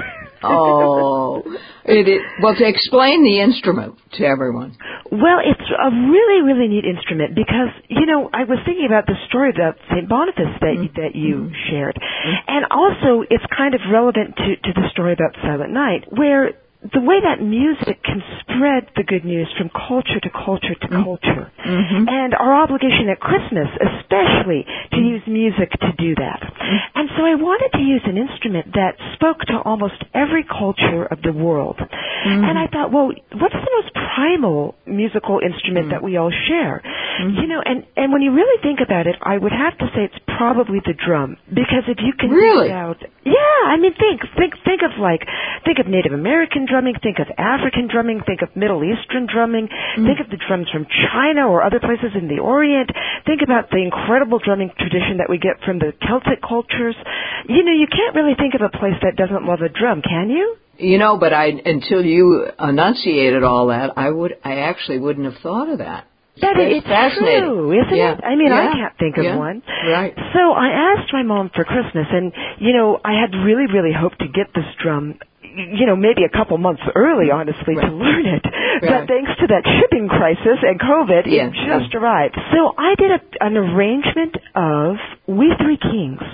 Oh, 0.45 1.43
it 1.85 2.09
is, 2.09 2.21
well, 2.43 2.55
to 2.55 2.67
explain 2.67 3.25
the 3.25 3.41
instrument 3.41 3.99
to 4.19 4.25
everyone. 4.25 4.77
Well, 5.11 5.39
it's 5.43 5.69
a 5.71 5.91
really, 5.91 6.43
really 6.43 6.69
neat 6.69 6.85
instrument 6.85 7.35
because 7.35 7.71
you 7.89 8.07
know 8.07 8.31
I 8.33 8.45
was 8.45 8.59
thinking 8.65 8.87
about 8.87 9.07
the 9.07 9.19
story 9.29 9.51
about 9.51 9.77
Saint 9.91 10.09
Boniface 10.09 10.57
that 10.61 10.77
mm-hmm. 10.79 11.01
that 11.01 11.15
you 11.15 11.51
mm-hmm. 11.51 11.71
shared, 11.71 11.97
mm-hmm. 11.97 12.35
and 12.49 12.67
also 12.71 13.27
it's 13.29 13.45
kind 13.57 13.75
of 13.75 13.81
relevant 13.91 14.37
to 14.37 14.57
to 14.57 14.71
the 14.75 14.89
story 14.91 15.13
about 15.13 15.35
Silent 15.43 15.73
Night, 15.73 16.07
where 16.11 16.55
the 16.83 17.01
way 17.01 17.23
that 17.23 17.39
music 17.39 18.03
can 18.03 18.23
spread 18.53 18.89
the 18.97 19.03
good 19.03 19.25
news 19.25 19.49
from 19.57 19.71
culture 19.73 20.21
to 20.23 20.31
culture 20.31 20.75
to 20.77 20.89
mm-hmm. 20.89 21.03
culture. 21.03 21.51
Mm-hmm. 21.65 22.09
And 22.09 22.35
our 22.35 22.55
obligation 22.63 23.09
at 23.09 23.21
Christmas, 23.21 23.69
especially, 23.81 24.65
to 24.93 24.97
mm-hmm. 24.97 25.13
use 25.17 25.25
music 25.27 25.71
to 25.81 25.91
do 25.97 26.15
that. 26.17 26.41
Mm-hmm. 26.45 26.79
And 26.99 27.07
so 27.17 27.25
I 27.25 27.35
wanted 27.37 27.73
to 27.79 27.83
use 27.83 28.03
an 28.05 28.17
instrument 28.19 28.75
that 28.75 28.99
spoke 29.15 29.41
to 29.49 29.61
almost 29.65 29.99
every 30.15 30.45
culture 30.45 31.07
of 31.07 31.23
the 31.23 31.33
world. 31.33 31.79
Mm-hmm. 31.81 32.45
And 32.45 32.59
I 32.59 32.67
thought, 32.69 32.93
well, 32.93 33.11
what's 33.11 33.57
the 33.57 33.75
most 33.81 33.91
primal 33.95 34.75
musical 34.87 35.41
instrument 35.41 35.91
that 35.91 36.03
we 36.03 36.17
all 36.17 36.31
share? 36.31 36.83
You 37.23 37.47
know, 37.47 37.61
and, 37.63 37.85
and 37.97 38.13
when 38.13 38.23
you 38.23 38.33
really 38.33 38.59
think 38.63 38.81
about 38.83 39.07
it, 39.07 39.17
I 39.21 39.37
would 39.37 39.53
have 39.53 39.77
to 39.79 39.87
say 39.95 40.11
it's 40.11 40.21
probably 40.27 40.81
the 40.83 40.95
drum. 40.97 41.37
Because 41.47 41.85
if 41.87 41.99
you 42.01 42.13
can 42.19 42.31
really? 42.31 42.69
think 42.69 42.75
about, 42.75 42.99
yeah, 43.23 43.59
I 43.69 43.77
mean, 43.77 43.95
think, 43.95 44.27
think, 44.35 44.55
think 44.65 44.81
of 44.83 44.99
like, 44.99 45.23
think 45.65 45.79
of 45.79 45.87
Native 45.87 46.13
American 46.13 46.67
drumming, 46.67 46.95
think 47.03 47.19
of 47.21 47.29
African 47.39 47.87
drumming, 47.87 48.23
think 48.27 48.42
of 48.43 48.55
Middle 48.55 48.83
Eastern 48.85 49.27
drumming, 49.27 49.69
mm. 49.69 50.07
think 50.07 50.21
of 50.21 50.29
the 50.31 50.37
drums 50.37 50.69
from 50.71 50.87
China 51.11 51.49
or 51.49 51.63
other 51.63 51.81
places 51.81 52.13
in 52.15 52.29
the 52.29 52.43
Orient, 52.43 52.91
think 53.27 53.41
about 53.43 53.71
the 53.71 53.79
incredible 53.79 54.39
drumming 54.39 54.71
tradition 54.79 55.19
that 55.19 55.31
we 55.31 55.39
get 55.39 55.63
from 55.65 55.79
the 55.79 55.93
Celtic 56.03 56.43
cultures. 56.43 56.97
You 57.49 57.65
know, 57.65 57.73
you 57.73 57.87
can't 57.87 58.15
really 58.15 58.35
think 58.35 58.55
of 58.55 58.63
a 58.63 58.71
place 58.71 58.99
that 59.03 59.17
doesn't 59.17 59.47
love 59.47 59.61
a 59.63 59.69
drum, 59.69 60.03
can 60.03 60.29
you? 60.29 60.57
You 60.79 60.99
know, 60.99 61.19
but 61.19 61.33
I 61.33 61.47
until 61.65 62.05
you 62.05 62.49
enunciated 62.59 63.45
all 63.45 63.69
that, 63.69 63.93
I 63.97 64.11
would 64.11 64.37
I 64.45 64.67
actually 64.67 64.99
wouldn't 64.99 65.27
have 65.27 65.41
thought 65.43 65.69
of 65.69 65.79
that. 65.79 66.09
That 66.41 66.57
That's 66.57 66.81
it's 66.81 67.19
true, 67.19 67.77
isn't 67.77 67.95
yeah. 67.95 68.17
it? 68.17 68.25
I 68.25 68.37
mean, 68.37 68.49
yeah. 68.49 68.57
I 68.57 68.73
can't 68.73 68.99
think 68.99 69.19
of 69.19 69.25
yeah. 69.25 69.37
one. 69.37 69.63
Right. 69.87 70.15
So 70.33 70.53
I 70.57 70.97
asked 70.97 71.13
my 71.13 71.23
mom 71.23 71.51
for 71.55 71.63
Christmas, 71.65 72.07
and 72.11 72.33
you 72.59 72.73
know, 72.73 72.99
I 73.05 73.21
had 73.21 73.37
really, 73.37 73.69
really 73.69 73.93
hoped 73.93 74.19
to 74.21 74.29
get 74.29 74.49
this 74.55 74.65
drum 74.83 75.19
you 75.55 75.87
know, 75.87 75.97
maybe 75.97 76.25
a 76.25 76.33
couple 76.33 76.57
months 76.59 76.83
early, 76.95 77.31
honestly, 77.31 77.77
right. 77.77 77.87
to 77.87 77.93
learn 77.93 78.27
it. 78.27 78.45
Right. 78.45 78.81
But 78.83 79.09
thanks 79.09 79.31
to 79.41 79.47
that 79.49 79.63
shipping 79.79 80.09
crisis 80.09 80.59
and 80.63 80.81
COVID, 80.81 81.27
yeah. 81.27 81.49
it 81.49 81.55
just 81.55 81.95
arrived. 81.95 82.37
So 82.53 82.75
I 82.77 82.95
did 82.97 83.11
a, 83.13 83.21
an 83.45 83.57
arrangement 83.57 84.37
of 84.55 84.97
We 85.29 85.53
Three 85.61 85.79
Kings 85.79 86.25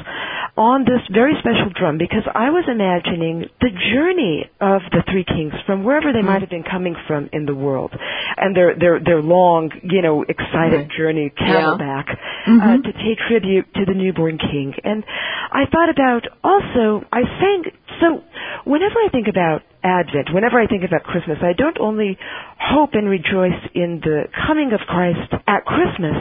on 0.59 0.83
this 0.83 1.03
very 1.13 1.35
special 1.39 1.71
drum 1.71 1.99
because 1.99 2.27
I 2.35 2.51
was 2.51 2.67
imagining 2.67 3.47
the 3.61 3.71
journey 3.95 4.51
of 4.61 4.83
the 4.91 5.07
Three 5.07 5.25
Kings 5.25 5.55
from 5.67 5.85
wherever 5.85 6.13
they 6.13 6.19
mm. 6.19 6.27
might 6.27 6.43
have 6.43 6.51
been 6.51 6.67
coming 6.67 6.97
from 7.07 7.31
in 7.33 7.47
the 7.47 7.55
world, 7.55 7.95
and 8.37 8.57
their 8.57 8.75
their 8.75 8.99
their 8.99 9.23
long, 9.23 9.71
you 9.83 10.03
know, 10.03 10.23
excited 10.23 10.89
right. 10.89 10.97
journey 10.97 11.33
camelback 11.39 12.11
mm-hmm. 12.47 12.59
uh, 12.59 12.77
to 12.83 12.93
pay 12.93 13.15
tribute 13.29 13.73
to 13.75 13.85
the 13.87 13.95
newborn 13.95 14.39
king. 14.39 14.75
And 14.83 15.05
I 15.07 15.65
thought 15.71 15.91
about 15.91 16.27
also 16.43 17.07
I 17.13 17.23
sang 17.39 17.65
so 18.01 18.23
whenever 18.65 18.97
I 19.01 19.09
think 19.11 19.29
about 19.29 19.63
Advent, 19.83 20.35
whenever 20.35 20.61
I 20.61 20.67
think 20.67 20.85
about 20.85 21.05
Christmas, 21.05 21.39
I 21.41 21.53
don't 21.53 21.79
only 21.79 22.19
hope 22.59 22.91
and 22.93 23.09
rejoice 23.09 23.59
in 23.75 24.01
the 24.03 24.29
coming 24.47 24.73
of 24.73 24.81
Christ 24.87 25.33
at 25.47 25.65
Christmas, 25.65 26.19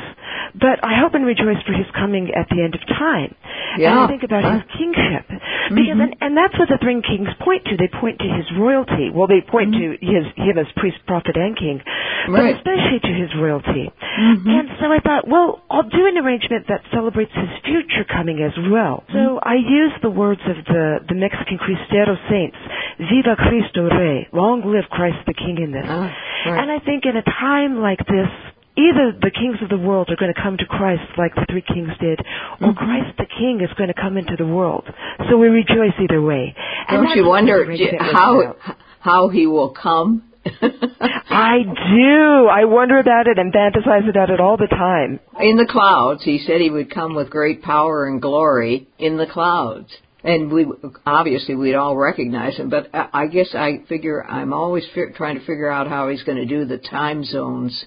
but 0.53 0.83
I 0.83 0.99
hope 1.01 1.13
and 1.13 1.25
rejoice 1.25 1.61
for 1.65 1.73
his 1.73 1.87
coming 1.93 2.31
at 2.35 2.47
the 2.49 2.61
end 2.61 2.75
of 2.75 2.81
time. 2.87 3.35
Yeah. 3.77 3.91
And 3.91 3.99
I 3.99 4.07
think 4.07 4.23
about 4.23 4.45
his 4.45 4.63
kingship. 4.77 5.25
Because 5.27 5.99
mm-hmm. 5.99 6.01
and, 6.01 6.15
and 6.16 6.16
that's 6.37 6.53
what 6.61 6.69
the 6.69 6.77
three 6.77 7.01
kings 7.01 7.29
point 7.41 7.65
to. 7.65 7.75
They 7.75 7.89
point 7.89 8.21
to 8.21 8.29
his 8.29 8.45
royalty. 8.53 9.09
Well 9.09 9.27
they 9.27 9.41
point 9.41 9.73
mm-hmm. 9.73 9.97
to 9.97 10.05
his 10.05 10.25
him 10.37 10.57
as 10.61 10.69
priest, 10.77 11.01
prophet 11.09 11.35
and 11.35 11.57
king. 11.57 11.81
Right. 12.29 12.53
But 12.53 12.61
especially 12.61 12.99
to 13.01 13.13
his 13.13 13.31
royalty. 13.33 13.89
Mm-hmm. 13.89 14.49
And 14.49 14.67
so 14.79 14.91
I 14.91 14.99
thought, 14.99 15.27
well, 15.27 15.63
I'll 15.69 15.87
do 15.87 16.05
an 16.07 16.17
arrangement 16.17 16.67
that 16.69 16.81
celebrates 16.93 17.31
his 17.33 17.51
future 17.63 18.05
coming 18.05 18.43
as 18.43 18.53
well. 18.69 19.03
So 19.13 19.39
I 19.41 19.55
used 19.55 20.03
the 20.03 20.09
words 20.09 20.41
of 20.45 20.57
the, 20.65 21.05
the 21.07 21.15
Mexican 21.15 21.57
Cristero 21.57 22.15
saints, 22.29 22.57
Viva 22.99 23.35
Cristo 23.35 23.87
Rey, 23.89 24.27
long 24.33 24.63
live 24.65 24.89
Christ 24.89 25.23
the 25.25 25.33
King 25.33 25.57
in 25.61 25.71
this. 25.71 25.85
Ah, 25.87 26.11
right. 26.45 26.59
And 26.61 26.71
I 26.71 26.79
think 26.83 27.05
in 27.05 27.15
a 27.15 27.23
time 27.23 27.79
like 27.79 27.99
this, 27.99 28.29
either 28.77 29.11
the 29.19 29.31
kings 29.31 29.57
of 29.61 29.69
the 29.69 29.77
world 29.77 30.09
are 30.09 30.15
going 30.15 30.33
to 30.33 30.41
come 30.41 30.57
to 30.57 30.65
Christ 30.65 31.03
like 31.17 31.33
the 31.35 31.45
three 31.49 31.63
kings 31.63 31.91
did, 31.99 32.19
or 32.61 32.71
mm-hmm. 32.71 32.77
Christ 32.77 33.17
the 33.17 33.25
King 33.25 33.61
is 33.61 33.73
going 33.77 33.89
to 33.89 33.99
come 33.99 34.17
into 34.17 34.35
the 34.37 34.45
world. 34.45 34.85
So 35.29 35.37
we 35.37 35.47
rejoice 35.47 35.93
either 36.01 36.21
way. 36.21 36.55
And 36.87 37.03
Don't 37.03 37.17
you 37.17 37.25
wonder 37.25 37.65
how 37.99 38.55
how 38.99 39.29
he 39.29 39.47
will 39.47 39.71
come 39.71 40.23
I 40.61 41.57
do. 41.63 42.47
I 42.47 42.65
wonder 42.65 42.99
about 42.99 43.27
it 43.27 43.37
and 43.37 43.53
fantasize 43.53 44.09
about 44.09 44.29
it 44.29 44.39
all 44.39 44.57
the 44.57 44.67
time. 44.67 45.19
In 45.39 45.57
the 45.57 45.67
clouds, 45.69 46.23
he 46.23 46.39
said 46.39 46.61
he 46.61 46.69
would 46.69 46.93
come 46.93 47.15
with 47.15 47.29
great 47.29 47.61
power 47.61 48.07
and 48.07 48.21
glory 48.21 48.87
in 48.97 49.17
the 49.17 49.25
clouds. 49.25 49.89
And 50.23 50.51
we 50.51 50.65
obviously 51.05 51.55
we'd 51.55 51.75
all 51.75 51.95
recognize 51.95 52.57
him, 52.57 52.69
but 52.69 52.89
I 52.93 53.09
I 53.13 53.27
guess 53.27 53.53
I 53.53 53.83
figure 53.87 54.23
I'm 54.23 54.51
always 54.51 54.85
fi- 54.93 55.11
trying 55.15 55.39
to 55.39 55.45
figure 55.45 55.69
out 55.69 55.87
how 55.87 56.09
he's 56.09 56.23
going 56.23 56.37
to 56.37 56.45
do 56.45 56.65
the 56.65 56.77
time 56.77 57.23
zones. 57.23 57.85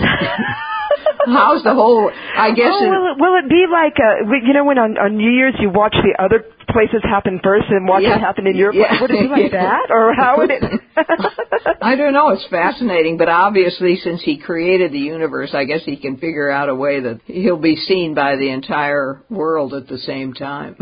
How's 1.26 1.62
the 1.62 1.74
whole? 1.74 2.10
I 2.36 2.50
guess. 2.52 2.72
Oh, 2.72 2.88
will, 2.88 3.12
it, 3.12 3.20
will 3.20 3.36
it 3.44 3.48
be 3.48 3.66
like 3.70 3.94
uh, 4.00 4.24
you 4.46 4.54
know 4.54 4.64
when 4.64 4.78
on, 4.78 4.96
on 4.98 5.16
New 5.16 5.30
Year's 5.30 5.54
you 5.60 5.68
watch 5.70 5.94
the 6.02 6.16
other 6.22 6.44
places 6.70 7.02
happen 7.02 7.40
first 7.42 7.66
and 7.68 7.86
watch 7.86 8.02
Yeah. 8.02 8.16
it 8.16 8.20
happen 8.20 8.46
in 8.46 8.56
your 8.56 8.72
Yeah. 8.72 9.00
Would 9.00 9.10
it 9.10 9.20
be 9.20 9.28
like 9.28 9.52
that, 9.52 9.90
or 9.90 10.14
how 10.14 10.38
would 10.38 10.50
it? 10.50 10.62
I 11.82 11.94
don't 11.96 12.12
know. 12.12 12.30
It's 12.30 12.46
fascinating, 12.48 13.18
but 13.18 13.28
obviously, 13.28 13.96
since 13.96 14.22
he 14.22 14.38
created 14.38 14.92
the 14.92 14.98
universe, 14.98 15.50
I 15.54 15.64
guess 15.64 15.82
he 15.84 15.96
can 15.96 16.16
figure 16.16 16.50
out 16.50 16.68
a 16.68 16.74
way 16.74 17.00
that 17.00 17.20
he'll 17.26 17.58
be 17.60 17.76
seen 17.76 18.14
by 18.14 18.36
the 18.36 18.50
entire 18.50 19.22
world 19.28 19.74
at 19.74 19.88
the 19.88 19.98
same 19.98 20.32
time. 20.32 20.76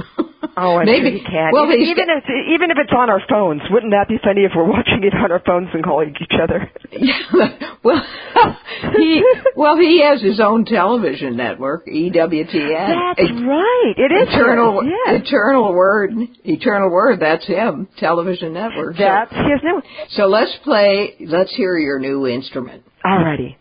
Oh, 0.60 0.76
I'm 0.78 0.86
maybe 0.86 1.10
sure 1.10 1.18
he 1.18 1.24
can. 1.24 1.50
Well, 1.52 1.66
even, 1.70 1.80
even 1.86 2.06
if 2.10 2.24
even 2.54 2.70
if 2.70 2.78
it's 2.80 2.92
on 2.96 3.08
our 3.10 3.20
phones, 3.28 3.62
wouldn't 3.70 3.92
that 3.92 4.08
be 4.08 4.18
funny 4.22 4.42
if 4.44 4.52
we're 4.56 4.68
watching 4.68 5.02
it 5.04 5.14
on 5.14 5.30
our 5.30 5.40
phones 5.46 5.68
and 5.72 5.84
calling 5.84 6.14
each 6.20 6.38
other? 6.42 6.70
Well, 7.84 8.04
he 8.96 9.24
well 9.54 9.76
he 9.76 10.02
has 10.02 10.20
his 10.20 10.40
own 10.40 10.64
television 10.64 11.36
network, 11.36 11.86
E 11.86 12.10
EWTN. 12.10 13.14
That's 13.16 13.30
right. 13.30 13.94
It 13.96 14.12
is 14.12 14.34
Eternal, 14.34 14.84
yes. 14.84 15.22
eternal 15.24 15.72
word, 15.72 16.10
eternal 16.44 16.90
word. 16.90 17.20
That's 17.20 17.46
him, 17.46 17.86
television 17.98 18.52
network. 18.52 18.96
So- 18.96 19.04
That's 19.04 19.30
his 19.30 19.60
new. 19.62 19.80
so 20.10 20.24
let's 20.26 20.54
play. 20.64 21.14
Let's 21.20 21.54
hear 21.54 21.78
your 21.78 22.00
new 22.00 22.26
instrument. 22.26 22.82
Alrighty. 23.06 23.56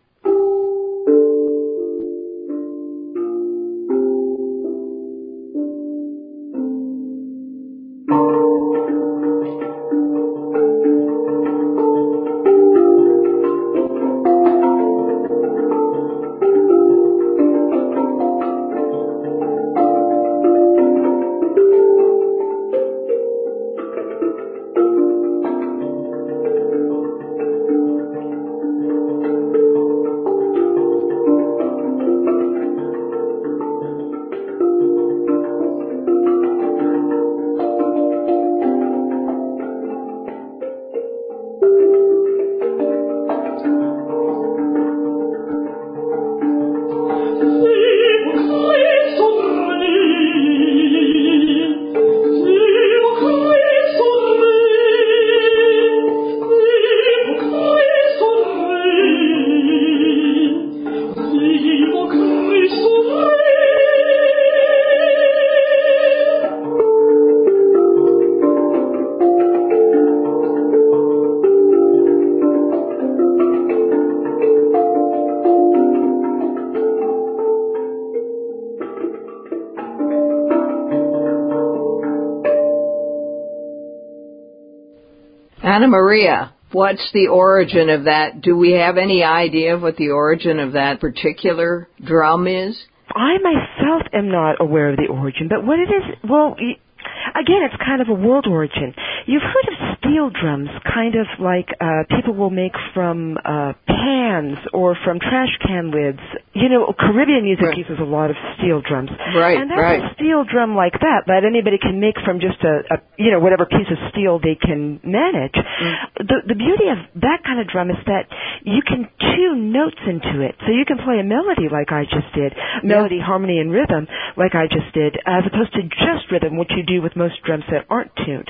Anna 85.77 85.89
Maria, 85.89 86.55
what's 86.71 87.07
the 87.13 87.27
origin 87.27 87.91
of 87.91 88.05
that? 88.05 88.41
Do 88.41 88.57
we 88.57 88.71
have 88.71 88.97
any 88.97 89.23
idea 89.23 89.75
of 89.75 89.83
what 89.83 89.95
the 89.95 90.09
origin 90.09 90.59
of 90.59 90.73
that 90.73 90.99
particular 90.99 91.87
drum 92.03 92.47
is? 92.47 92.75
I 93.13 93.37
myself 93.37 94.01
am 94.11 94.31
not 94.31 94.55
aware 94.59 94.89
of 94.89 94.97
the 94.97 95.05
origin, 95.05 95.47
but 95.47 95.63
what 95.63 95.77
it 95.77 95.93
is, 95.93 96.17
well, 96.27 96.55
again, 96.57 97.61
it's 97.61 97.77
kind 97.77 98.01
of 98.01 98.09
a 98.09 98.19
world 98.19 98.47
origin. 98.49 98.91
You've 99.27 99.43
heard 99.43 99.67
of 99.71 99.86
steel 100.07 100.29
drums, 100.31 100.69
kind 100.87 101.15
of 101.15 101.27
like 101.39 101.67
uh, 101.79 102.03
people 102.15 102.33
will 102.33 102.49
make 102.49 102.73
from 102.93 103.37
uh, 103.43 103.73
pans 103.85 104.57
or 104.73 104.95
from 105.03 105.19
trash 105.19 105.51
can 105.65 105.91
lids. 105.91 106.19
You 106.53 106.69
know, 106.69 106.93
Caribbean 106.97 107.43
music 107.43 107.65
Right. 107.67 107.77
uses 107.77 107.99
a 107.99 108.07
lot 108.07 108.29
of 108.29 108.37
steel 108.57 108.81
drums. 108.81 109.11
Right, 109.35 109.57
and 109.59 109.69
that's 109.69 109.79
right. 109.79 109.99
a 109.99 110.13
steel 110.15 110.45
drum 110.45 110.75
like 110.75 110.93
that 110.99 111.27
that 111.27 111.43
anybody 111.43 111.77
can 111.77 111.99
make 111.99 112.15
from 112.23 112.39
just 112.39 112.57
a, 112.63 112.95
a 112.95 112.97
you 113.17 113.31
know 113.31 113.39
whatever 113.39 113.65
piece 113.65 113.89
of 113.91 113.97
steel 114.11 114.39
they 114.39 114.55
can 114.55 114.99
manage. 115.03 115.53
Mm. 115.53 115.93
The 116.23 116.37
the 116.47 116.55
beauty 116.55 116.87
of 116.89 116.97
that 117.21 117.43
kind 117.43 117.59
of 117.59 117.67
drum 117.67 117.89
is 117.91 117.97
that 118.05 118.25
you 118.63 118.81
can 118.85 119.09
tune 119.19 119.71
notes 119.71 119.99
into 120.07 120.41
it, 120.41 120.55
so 120.65 120.71
you 120.71 120.85
can 120.85 120.97
play 120.97 121.19
a 121.19 121.23
melody 121.27 121.67
like 121.69 121.91
I 121.91 122.03
just 122.05 122.31
did, 122.33 122.53
melody, 122.83 123.19
harmony, 123.19 123.59
and 123.59 123.71
rhythm 123.71 124.07
like 124.37 124.55
I 124.55 124.67
just 124.67 124.93
did, 124.93 125.17
as 125.25 125.43
opposed 125.45 125.73
to 125.73 125.81
just 125.83 126.31
rhythm, 126.31 126.57
which 126.57 126.71
you 126.75 126.83
do 126.83 127.01
with 127.01 127.15
most 127.15 127.41
drums 127.43 127.65
that 127.71 127.85
aren't 127.89 128.11
tuned. 128.25 128.49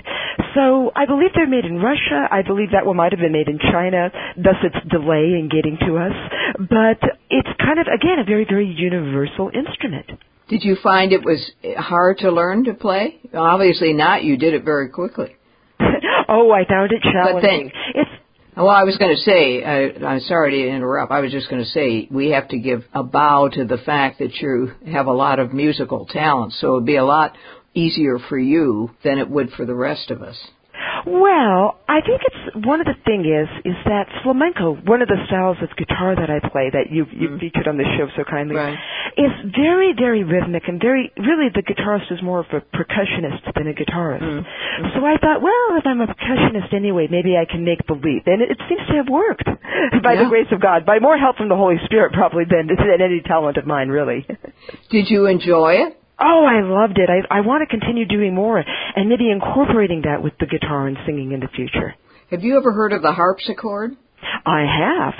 So 0.55 0.91
I 0.95 1.05
believe 1.05 1.31
made 1.49 1.65
in 1.65 1.77
Russia. 1.77 2.27
I 2.31 2.41
believe 2.41 2.71
that 2.71 2.85
one 2.85 2.97
might 2.97 3.11
have 3.11 3.19
been 3.19 3.31
made 3.31 3.47
in 3.47 3.59
China, 3.59 4.09
thus 4.35 4.55
its 4.63 4.75
delay 4.89 5.35
in 5.39 5.49
getting 5.51 5.77
to 5.87 5.97
us. 5.97 6.13
But 6.59 6.99
it's 7.29 7.49
kind 7.59 7.79
of 7.79 7.87
again 7.87 8.19
a 8.19 8.25
very 8.25 8.45
very 8.45 8.67
universal 8.67 9.51
instrument. 9.53 10.19
Did 10.49 10.63
you 10.63 10.77
find 10.81 11.11
it 11.11 11.25
was 11.25 11.51
hard 11.77 12.19
to 12.19 12.31
learn 12.31 12.63
to 12.65 12.73
play? 12.73 13.19
Obviously 13.33 13.93
not. 13.93 14.23
You 14.23 14.37
did 14.37 14.53
it 14.53 14.63
very 14.63 14.89
quickly. 14.89 15.35
oh, 16.29 16.51
I 16.51 16.65
found 16.67 16.91
it 16.91 17.01
challenging. 17.03 17.71
then- 17.71 17.71
it's 17.95 18.09
Well, 18.55 18.69
I 18.69 18.83
was 18.83 18.97
going 18.97 19.13
to 19.15 19.21
say, 19.21 19.63
I, 19.63 20.05
I'm 20.05 20.21
sorry 20.21 20.63
to 20.63 20.69
interrupt. 20.69 21.11
I 21.11 21.19
was 21.19 21.31
just 21.31 21.49
going 21.49 21.63
to 21.63 21.69
say 21.69 22.07
we 22.09 22.29
have 22.29 22.47
to 22.49 22.57
give 22.57 22.85
a 22.93 23.03
bow 23.03 23.49
to 23.49 23.65
the 23.65 23.77
fact 23.77 24.19
that 24.19 24.33
you 24.35 24.71
have 24.91 25.07
a 25.07 25.11
lot 25.11 25.39
of 25.39 25.53
musical 25.53 26.05
talent, 26.05 26.53
so 26.53 26.75
it'd 26.75 26.85
be 26.85 26.95
a 26.95 27.05
lot 27.05 27.35
easier 27.73 28.17
for 28.29 28.39
you 28.39 28.89
than 29.03 29.19
it 29.19 29.29
would 29.29 29.51
for 29.51 29.65
the 29.65 29.75
rest 29.75 30.09
of 30.11 30.21
us. 30.21 30.37
Well, 31.07 31.79
I 31.87 32.03
think 32.03 32.19
it's 32.19 32.67
one 32.67 32.83
of 32.83 32.85
the 32.85 32.99
thing 33.07 33.23
is 33.23 33.47
is 33.63 33.79
that 33.87 34.11
flamenco, 34.27 34.75
one 34.75 34.99
of 35.01 35.07
the 35.07 35.15
styles 35.31 35.55
of 35.63 35.71
guitar 35.79 36.19
that 36.19 36.27
I 36.27 36.43
play 36.43 36.67
that 36.67 36.91
you 36.91 37.07
you 37.15 37.31
mm-hmm. 37.31 37.39
featured 37.39 37.63
on 37.63 37.79
the 37.79 37.87
show 37.95 38.11
so 38.11 38.27
kindly, 38.27 38.59
Right. 38.59 38.75
is 39.15 39.31
very 39.55 39.95
very 39.95 40.27
rhythmic 40.27 40.67
and 40.67 40.81
very 40.83 41.07
really 41.15 41.47
the 41.47 41.63
guitarist 41.63 42.11
is 42.11 42.19
more 42.21 42.43
of 42.43 42.51
a 42.51 42.59
percussionist 42.75 43.39
than 43.55 43.71
a 43.71 43.73
guitarist. 43.73 44.19
Mm-hmm. 44.19 44.99
So 44.99 45.05
I 45.07 45.15
thought, 45.15 45.39
well, 45.39 45.79
if 45.79 45.87
I'm 45.87 46.01
a 46.03 46.11
percussionist 46.11 46.75
anyway, 46.75 47.07
maybe 47.09 47.39
I 47.39 47.45
can 47.47 47.63
make 47.63 47.87
the 47.87 47.95
leap, 47.95 48.27
and 48.27 48.41
it, 48.43 48.51
it 48.51 48.59
seems 48.67 48.83
to 48.91 48.95
have 48.99 49.07
worked 49.07 49.47
by 50.03 50.19
the 50.19 50.27
grace 50.27 50.51
of 50.51 50.59
God, 50.59 50.85
by 50.85 50.99
more 50.99 51.17
help 51.17 51.37
from 51.37 51.47
the 51.47 51.55
Holy 51.55 51.79
Spirit 51.85 52.11
probably 52.11 52.43
than 52.43 52.67
than 52.67 52.99
any 52.99 53.21
talent 53.23 53.55
of 53.55 53.65
mine 53.65 53.87
really. 53.87 54.27
Did 54.91 55.07
you 55.09 55.27
enjoy 55.27 55.87
it? 55.87 56.01
Oh, 56.19 56.45
I 56.45 56.61
loved 56.61 56.97
it. 56.97 57.09
I 57.09 57.37
I 57.37 57.41
want 57.41 57.61
to 57.61 57.67
continue 57.67 58.05
doing 58.05 58.33
more 58.33 58.57
and 58.95 59.07
maybe 59.09 59.29
incorporating 59.29 60.01
that 60.05 60.23
with 60.23 60.33
the 60.39 60.45
guitar 60.47 60.87
and 60.87 60.97
singing 61.05 61.31
in 61.31 61.39
the 61.39 61.47
future. 61.49 61.95
Have 62.31 62.43
you 62.43 62.57
ever 62.57 62.71
heard 62.73 62.91
of 62.93 63.01
the 63.01 63.11
harpsichord? 63.11 63.95
I 64.45 64.61
have. 64.65 65.13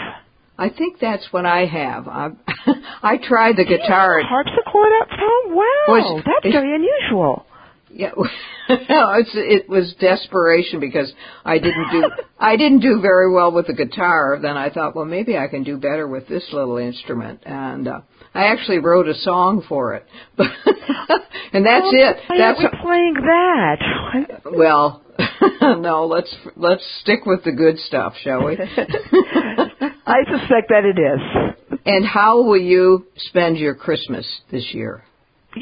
I 0.58 0.70
think 0.70 1.00
that's 1.00 1.28
what 1.32 1.46
I 1.46 1.66
have. 1.66 2.08
I, 2.08 2.30
I 3.04 3.18
tried 3.18 3.58
the 3.58 3.64
guitar. 3.64 4.20
harpsichord 4.24 4.92
up 5.02 5.08
front? 5.10 5.50
Wow, 5.52 5.64
Was- 5.88 6.24
that's 6.26 6.46
is- 6.48 6.52
very 6.54 6.74
unusual. 6.74 7.46
Yeah, 7.92 8.12
it's, 8.70 9.32
it 9.34 9.70
was 9.70 9.94
desperation 10.00 10.80
because 10.80 11.12
I 11.46 11.58
didn't 11.58 11.90
do 11.92 12.04
I 12.40 12.56
didn't 12.58 12.80
do 12.82 13.00
very 13.02 13.32
well 13.34 13.52
with 13.52 13.68
the 13.68 13.74
guitar. 13.74 14.38
Then 14.42 14.58
I 14.58 14.70
thought, 14.70 14.96
well, 14.96 15.06
maybe 15.06 15.38
I 15.38 15.48
can 15.48 15.64
do 15.64 15.78
better 15.78 16.08
with 16.08 16.28
this 16.28 16.44
little 16.52 16.78
instrument, 16.78 17.42
and 17.46 17.88
uh, 17.88 18.02
I 18.34 18.46
actually 18.48 18.80
wrote 18.80 19.08
a 19.08 19.16
song 19.16 19.64
for 19.68 19.96
it. 19.96 20.06
and 20.38 21.66
that's 21.66 21.84
Well, 21.84 21.92
it. 21.94 22.18
Why 22.28 22.38
That's 22.38 22.60
aren't 22.60 22.74
we 22.74 22.80
playing 22.82 23.14
that? 23.16 24.42
well, 24.58 25.04
no. 25.80 26.06
Let's 26.06 26.36
let's 26.56 26.86
stick 27.02 27.26
with 27.26 27.44
the 27.44 27.52
good 27.52 27.78
stuff, 27.80 28.14
shall 28.24 28.46
we? 28.46 28.58
I 28.60 30.24
suspect 30.30 30.70
that 30.70 30.84
it 30.86 31.00
is. 31.00 31.80
and 31.86 32.06
how 32.06 32.44
will 32.44 32.60
you 32.62 33.08
spend 33.18 33.58
your 33.58 33.76
Christmas 33.76 34.26
this 34.52 34.74
year? 34.74 35.04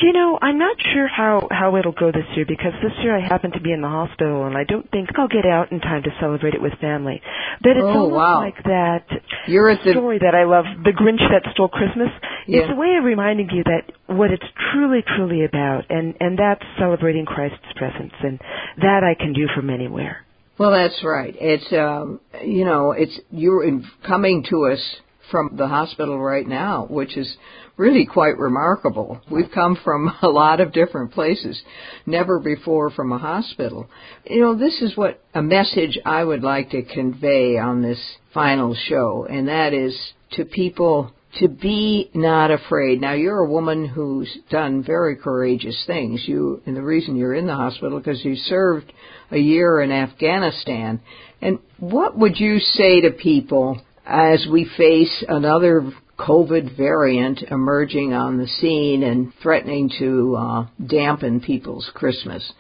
You 0.02 0.14
know, 0.14 0.38
I'm 0.42 0.58
not 0.58 0.78
sure 0.94 1.08
how 1.08 1.48
how 1.52 1.76
it'll 1.78 1.92
go 1.92 2.12
this 2.12 2.26
year 2.36 2.46
because 2.48 2.74
this 2.82 2.92
year 3.04 3.16
I 3.16 3.22
happen 3.22 3.52
to 3.52 3.62
be 3.62 3.72
in 3.72 3.82
the 3.82 3.88
hospital 3.88 4.46
and 4.46 4.58
I 4.58 4.64
don't 4.64 4.90
think 4.92 5.10
I'll 5.18 5.28
get 5.28 5.46
out 5.46 5.72
in 5.72 5.80
time 5.80 6.04
to 6.04 6.10
celebrate 6.20 6.54
it 6.54 6.62
with 6.62 6.74
family. 6.82 7.22
But 7.62 7.72
it's 7.78 7.84
oh, 7.84 8.10
almost 8.10 8.16
wow. 8.16 8.40
like 8.40 8.64
that 8.64 9.06
You're 9.48 9.76
the 9.76 9.92
story 9.92 10.20
that 10.20 10.36
I 10.36 10.44
love, 10.44 10.66
The 10.84 10.92
Grinch 10.92 11.22
That 11.30 11.52
Stole 11.54 11.70
Christmas. 11.70 12.10
Yeah. 12.48 12.62
It's 12.62 12.72
a 12.72 12.76
way 12.76 12.96
of 12.98 13.04
reminding 13.04 13.50
you 13.52 13.64
that 13.64 13.92
what 14.08 14.32
it's 14.32 14.46
truly, 14.72 15.04
truly 15.16 15.46
about, 15.46 15.90
and 15.90 16.16
and 16.20 16.38
that's 16.38 16.64
celebrating 16.78 17.26
Christ's 17.26 17.58
presence, 17.76 18.14
and 18.22 18.40
that 18.82 19.04
I 19.04 19.16
can 19.16 19.34
do 19.34 19.48
from 19.56 19.70
anywhere. 19.70 20.26
Well, 20.58 20.72
that's 20.72 21.04
right. 21.04 21.36
It's 21.38 21.72
um, 21.74 22.20
you 22.44 22.66
know, 22.66 22.92
it's 22.92 23.20
you're 23.32 23.64
in, 23.64 23.86
coming 24.06 24.46
to 24.50 24.68
us 24.72 24.96
from 25.32 25.56
the 25.58 25.68
hospital 25.68 26.20
right 26.20 26.48
now, 26.48 26.86
which 26.90 27.18
is 27.18 27.36
really 27.78 28.06
quite 28.06 28.38
remarkable. 28.38 29.20
We've 29.30 29.52
come 29.54 29.78
from 29.84 30.12
a 30.22 30.28
lot 30.28 30.60
of 30.60 30.74
different 30.74 31.12
places, 31.12 31.62
never 32.06 32.40
before 32.40 32.90
from 32.92 33.12
a 33.12 33.18
hospital. 33.18 33.88
You 34.26 34.42
know, 34.42 34.56
this 34.58 34.82
is 34.82 34.96
what 34.96 35.22
a 35.34 35.42
message 35.42 35.98
I 36.06 36.24
would 36.24 36.44
like 36.44 36.72
to 36.72 36.84
convey 36.84 37.58
on 37.58 37.82
this 37.82 38.00
final 38.34 38.76
show, 38.88 39.26
and 39.30 39.48
that 39.48 39.74
is 39.74 39.98
to 40.34 40.46
people 40.46 41.12
to 41.40 41.50
be 41.50 42.10
not 42.14 42.50
afraid. 42.50 43.02
Now 43.02 43.14
you're 43.14 43.44
a 43.44 43.50
woman 43.50 43.88
who's 43.88 44.38
done 44.50 44.84
very 44.84 45.18
courageous 45.18 45.84
things. 45.86 46.24
You 46.26 46.62
and 46.66 46.76
the 46.76 46.82
reason 46.82 47.16
you're 47.18 47.34
in 47.34 47.46
the 47.46 47.56
hospital 47.56 48.00
because 48.00 48.24
you 48.24 48.36
served 48.36 48.92
a 49.32 49.38
year 49.38 49.82
in 49.82 49.92
Afghanistan. 49.92 51.02
And 51.42 51.60
what 51.78 52.18
would 52.18 52.40
you 52.40 52.60
say 52.60 53.02
to 53.02 53.12
people 53.12 53.82
as 54.06 54.46
we 54.52 54.70
face 54.78 55.24
another 55.28 55.92
COVID 56.20 56.78
variant 56.78 57.42
emerging 57.50 58.14
on 58.14 58.38
the 58.38 58.48
scene 58.48 59.04
and 59.04 59.34
threatening 59.42 59.92
to 60.00 60.36
uh, 60.38 60.66
dampen 60.86 61.42
people's 61.42 61.90
Christmas? 61.94 62.54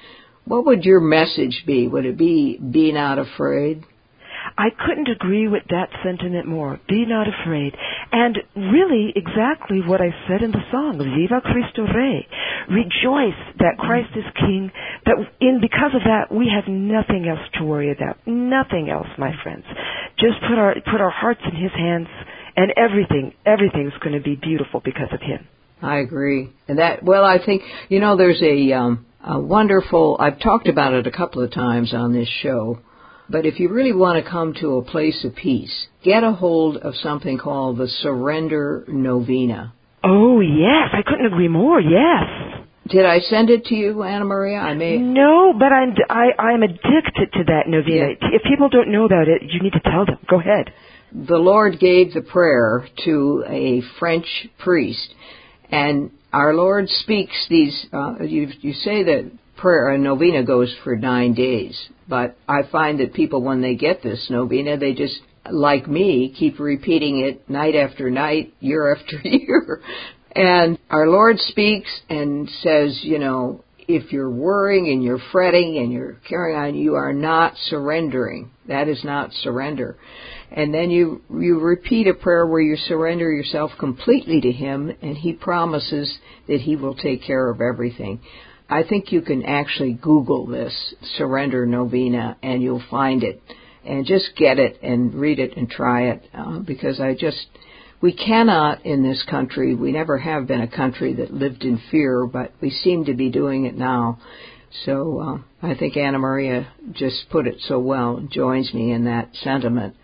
What 0.45 0.65
would 0.65 0.83
your 0.83 0.99
message 0.99 1.63
be? 1.65 1.87
Would 1.87 2.05
it 2.05 2.17
be 2.17 2.57
be 2.57 2.91
not 2.91 3.17
afraid? 3.17 3.83
I 4.57 4.69
couldn't 4.69 5.09
agree 5.09 5.47
with 5.47 5.63
that 5.69 5.89
sentiment 6.03 6.47
more. 6.47 6.79
Be 6.87 7.05
not 7.05 7.27
afraid. 7.27 7.75
And 8.11 8.37
really 8.55 9.11
exactly 9.15 9.81
what 9.81 10.01
I 10.01 10.13
said 10.27 10.43
in 10.43 10.51
the 10.51 10.63
song, 10.71 10.97
Viva 10.99 11.41
Cristo 11.41 11.83
Rey. 11.91 12.27
Rejoice 12.69 13.39
that 13.59 13.77
Christ 13.79 14.15
is 14.15 14.23
King, 14.39 14.71
that 15.05 15.15
in 15.41 15.59
because 15.59 15.91
of 15.93 16.03
that 16.05 16.31
we 16.33 16.49
have 16.53 16.71
nothing 16.71 17.27
else 17.27 17.45
to 17.55 17.65
worry 17.65 17.91
about. 17.91 18.17
Nothing 18.25 18.89
else, 18.89 19.07
my 19.17 19.31
friends. 19.43 19.65
Just 20.19 20.39
put 20.47 20.57
our 20.57 20.75
put 20.91 21.01
our 21.01 21.09
hearts 21.09 21.41
in 21.43 21.55
his 21.55 21.71
hands 21.71 22.07
and 22.55 22.73
everything 22.77 23.33
everything's 23.45 23.93
going 24.01 24.15
to 24.15 24.21
be 24.21 24.35
beautiful 24.35 24.81
because 24.83 25.09
of 25.11 25.21
him. 25.21 25.47
I 25.81 25.97
agree. 25.97 26.51
And 26.67 26.79
that 26.79 27.03
well, 27.03 27.23
I 27.23 27.43
think 27.43 27.63
you 27.89 27.99
know 27.99 28.15
there's 28.15 28.41
a 28.41 28.73
um 28.73 29.05
a 29.23 29.39
wonderful 29.39 30.17
I've 30.19 30.39
talked 30.39 30.67
about 30.67 30.93
it 30.93 31.07
a 31.07 31.11
couple 31.11 31.43
of 31.43 31.51
times 31.51 31.93
on 31.93 32.13
this 32.13 32.29
show 32.41 32.79
but 33.29 33.45
if 33.45 33.59
you 33.59 33.69
really 33.69 33.93
want 33.93 34.23
to 34.23 34.29
come 34.29 34.53
to 34.61 34.77
a 34.77 34.83
place 34.83 35.23
of 35.25 35.35
peace, 35.35 35.87
get 36.03 36.23
a 36.23 36.31
hold 36.31 36.77
of 36.77 36.95
something 36.95 37.37
called 37.37 37.77
the 37.77 37.87
Surrender 37.87 38.85
Novena. 38.87 39.73
Oh, 40.03 40.39
yes. 40.41 40.89
I 40.93 41.01
couldn't 41.05 41.25
agree 41.25 41.47
more. 41.47 41.79
Yes. 41.79 42.44
Did 42.87 43.05
I 43.05 43.19
send 43.19 43.49
it 43.49 43.65
to 43.65 43.75
you, 43.75 44.03
Anna 44.03 44.25
Maria? 44.25 44.59
I 44.59 44.75
may. 44.75 44.97
No, 44.97 45.53
but 45.57 45.71
I'm 45.71 45.95
I, 46.09 46.39
I'm 46.39 46.61
addicted 46.61 47.33
to 47.33 47.43
that 47.47 47.63
novena. 47.67 48.09
Yeah. 48.21 48.29
If 48.33 48.43
people 48.43 48.69
don't 48.69 48.91
know 48.91 49.05
about 49.05 49.27
it, 49.27 49.41
you 49.41 49.59
need 49.61 49.73
to 49.73 49.79
tell 49.79 50.05
them. 50.05 50.19
Go 50.29 50.39
ahead. 50.39 50.71
The 51.11 51.37
Lord 51.37 51.79
gave 51.79 52.13
the 52.13 52.21
prayer 52.21 52.87
to 53.05 53.43
a 53.47 53.81
French 53.99 54.27
priest, 54.59 55.13
and 55.71 56.11
our 56.31 56.53
Lord 56.53 56.87
speaks 56.87 57.33
these. 57.49 57.87
Uh, 57.91 58.21
you 58.21 58.49
you 58.61 58.73
say 58.73 59.03
that 59.03 59.31
prayer 59.57 59.89
a 59.89 59.97
novena 59.97 60.43
goes 60.43 60.75
for 60.83 60.95
nine 60.95 61.33
days, 61.33 61.89
but 62.07 62.37
I 62.47 62.63
find 62.71 62.99
that 62.99 63.13
people 63.13 63.41
when 63.41 63.61
they 63.61 63.73
get 63.75 64.03
this 64.03 64.27
novena, 64.29 64.77
they 64.77 64.93
just 64.93 65.19
like 65.49 65.87
me 65.87 66.35
keep 66.37 66.59
repeating 66.59 67.19
it 67.19 67.49
night 67.49 67.75
after 67.75 68.11
night, 68.11 68.53
year 68.59 68.95
after 68.95 69.17
year. 69.23 69.81
And 70.35 70.77
our 70.89 71.07
Lord 71.07 71.39
speaks 71.39 71.89
and 72.09 72.49
says, 72.61 72.99
you 73.03 73.19
know, 73.19 73.63
if 73.87 74.11
you're 74.11 74.29
worrying 74.29 74.89
and 74.89 75.03
you're 75.03 75.21
fretting 75.31 75.77
and 75.77 75.91
you're 75.91 76.17
carrying 76.27 76.59
on, 76.59 76.75
you 76.75 76.95
are 76.95 77.13
not 77.13 77.53
surrendering. 77.69 78.51
That 78.67 78.87
is 78.87 79.03
not 79.03 79.31
surrender. 79.31 79.97
And 80.51 80.73
then 80.73 80.89
you 80.89 81.21
you 81.29 81.59
repeat 81.59 82.07
a 82.07 82.13
prayer 82.13 82.45
where 82.45 82.61
you 82.61 82.75
surrender 82.75 83.31
yourself 83.31 83.71
completely 83.79 84.41
to 84.41 84.51
Him, 84.51 84.91
and 85.01 85.17
He 85.17 85.33
promises 85.33 86.17
that 86.47 86.61
He 86.61 86.75
will 86.75 86.95
take 86.95 87.23
care 87.23 87.49
of 87.49 87.61
everything. 87.61 88.21
I 88.69 88.83
think 88.83 89.11
you 89.11 89.21
can 89.21 89.43
actually 89.43 89.93
Google 89.93 90.47
this 90.47 90.95
surrender 91.17 91.65
novena, 91.65 92.37
and 92.41 92.61
you'll 92.61 92.83
find 92.89 93.23
it. 93.23 93.41
And 93.85 94.05
just 94.05 94.35
get 94.35 94.57
it 94.57 94.81
and 94.81 95.13
read 95.13 95.37
it 95.37 95.55
and 95.57 95.69
try 95.69 96.09
it, 96.09 96.23
uh, 96.33 96.59
because 96.59 96.99
I 96.99 97.13
just 97.13 97.45
we 98.01 98.13
cannot 98.13 98.85
in 98.85 99.03
this 99.03 99.23
country, 99.29 99.75
we 99.75 99.91
never 99.91 100.17
have 100.17 100.47
been 100.47 100.61
a 100.61 100.67
country 100.67 101.13
that 101.15 101.33
lived 101.33 101.63
in 101.63 101.81
fear, 101.91 102.25
but 102.25 102.51
we 102.61 102.69
seem 102.69 103.05
to 103.05 103.13
be 103.13 103.29
doing 103.29 103.65
it 103.65 103.77
now. 103.77 104.19
So 104.85 105.19
uh, 105.19 105.65
I 105.65 105.75
think 105.75 105.95
Anna 105.95 106.19
Maria 106.19 106.67
just 106.91 107.29
put 107.29 107.47
it 107.47 107.55
so 107.61 107.79
well, 107.79 108.25
joins 108.29 108.73
me 108.73 108.91
in 108.91 109.05
that 109.05 109.29
sentiment. 109.35 109.95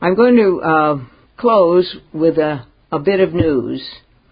I'm 0.00 0.16
going 0.16 0.36
to 0.36 0.60
uh, 0.60 1.04
close 1.36 1.96
with 2.12 2.38
a, 2.38 2.66
a 2.90 2.98
bit 2.98 3.20
of 3.20 3.32
news. 3.32 3.82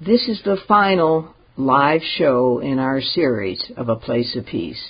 This 0.04 0.28
is 0.28 0.40
the 0.44 0.58
final 0.66 1.34
live 1.56 2.02
show 2.18 2.58
in 2.58 2.78
our 2.78 3.00
series 3.00 3.64
of 3.76 3.88
A 3.88 3.96
Place 3.96 4.36
of 4.36 4.46
Peace. 4.46 4.82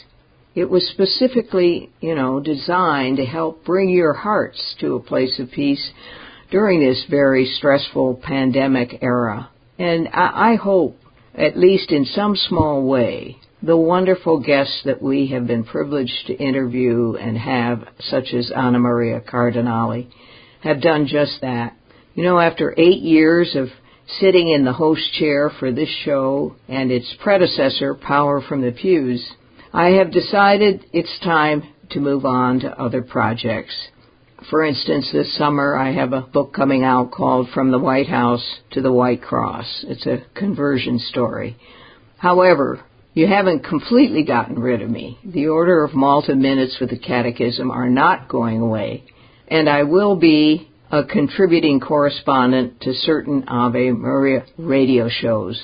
It 0.55 0.71
was 0.71 0.89
specifically, 0.89 1.91
you 2.01 2.15
know, 2.15 2.41
designed 2.41 3.19
to 3.19 3.27
help 3.27 3.65
bring 3.65 3.91
your 3.91 4.15
hearts 4.15 4.77
to 4.81 4.95
a 4.95 5.01
place 5.01 5.39
of 5.39 5.51
peace 5.51 5.91
during 6.55 6.79
this 6.79 7.05
very 7.11 7.45
stressful 7.47 8.15
pandemic 8.23 9.03
era. 9.03 9.51
And 9.77 10.07
I, 10.13 10.53
I 10.53 10.55
hope, 10.55 10.97
at 11.35 11.59
least 11.59 11.91
in 11.91 12.05
some 12.05 12.37
small 12.37 12.87
way, 12.87 13.39
the 13.61 13.77
wonderful 13.77 14.39
guests 14.39 14.83
that 14.85 15.03
we 15.03 15.27
have 15.33 15.49
been 15.49 15.65
privileged 15.65 16.29
to 16.29 16.39
interview 16.39 17.17
and 17.17 17.37
have, 17.37 17.89
such 17.99 18.33
as 18.33 18.53
Anna 18.57 18.79
Maria 18.79 19.21
Cardinale, 19.21 20.07
have 20.63 20.81
done 20.81 21.09
just 21.09 21.41
that. 21.41 21.77
You 22.15 22.23
know, 22.23 22.39
after 22.39 22.73
eight 22.79 23.03
years 23.03 23.57
of 23.57 23.67
sitting 24.21 24.49
in 24.49 24.65
the 24.65 24.73
host 24.73 25.13
chair 25.15 25.51
for 25.59 25.73
this 25.73 25.91
show 26.05 26.55
and 26.69 26.93
its 26.93 27.13
predecessor, 27.21 27.97
Power 27.97 28.41
from 28.41 28.63
the 28.63 28.71
Pews, 28.71 29.29
I 29.73 29.87
have 29.99 30.13
decided 30.13 30.85
it's 30.93 31.19
time 31.19 31.65
to 31.91 31.99
move 31.99 32.25
on 32.25 32.61
to 32.61 32.81
other 32.81 33.03
projects. 33.03 33.75
For 34.51 34.63
instance, 34.63 35.09
this 35.11 35.37
summer 35.39 35.75
I 35.75 35.93
have 35.93 36.13
a 36.13 36.21
book 36.21 36.53
coming 36.53 36.85
out 36.85 37.13
called 37.13 37.49
From 37.55 37.71
the 37.71 37.79
White 37.79 38.09
House 38.09 38.45
to 38.73 38.83
the 38.83 38.93
White 38.93 39.23
Cross. 39.23 39.87
It's 39.89 40.07
a 40.07 40.23
conversion 40.35 40.99
story. 40.99 41.57
However, 42.19 42.81
you 43.15 43.27
haven't 43.27 43.65
completely 43.65 44.23
gotten 44.23 44.59
rid 44.59 44.83
of 44.83 44.91
me. 44.91 45.19
The 45.25 45.47
Order 45.47 45.83
of 45.83 45.95
Malta 45.95 46.35
Minutes 46.35 46.77
with 46.79 46.91
the 46.91 46.99
Catechism 46.99 47.71
are 47.71 47.89
not 47.89 48.29
going 48.29 48.61
away, 48.61 49.05
and 49.49 49.69
I 49.69 49.85
will 49.85 50.17
be 50.17 50.69
a 50.91 51.05
contributing 51.05 51.81
correspondent 51.81 52.83
to 52.83 52.93
certain 52.93 53.45
Ave 53.49 53.93
Maria 53.93 54.45
radio 54.59 55.09
shows. 55.09 55.61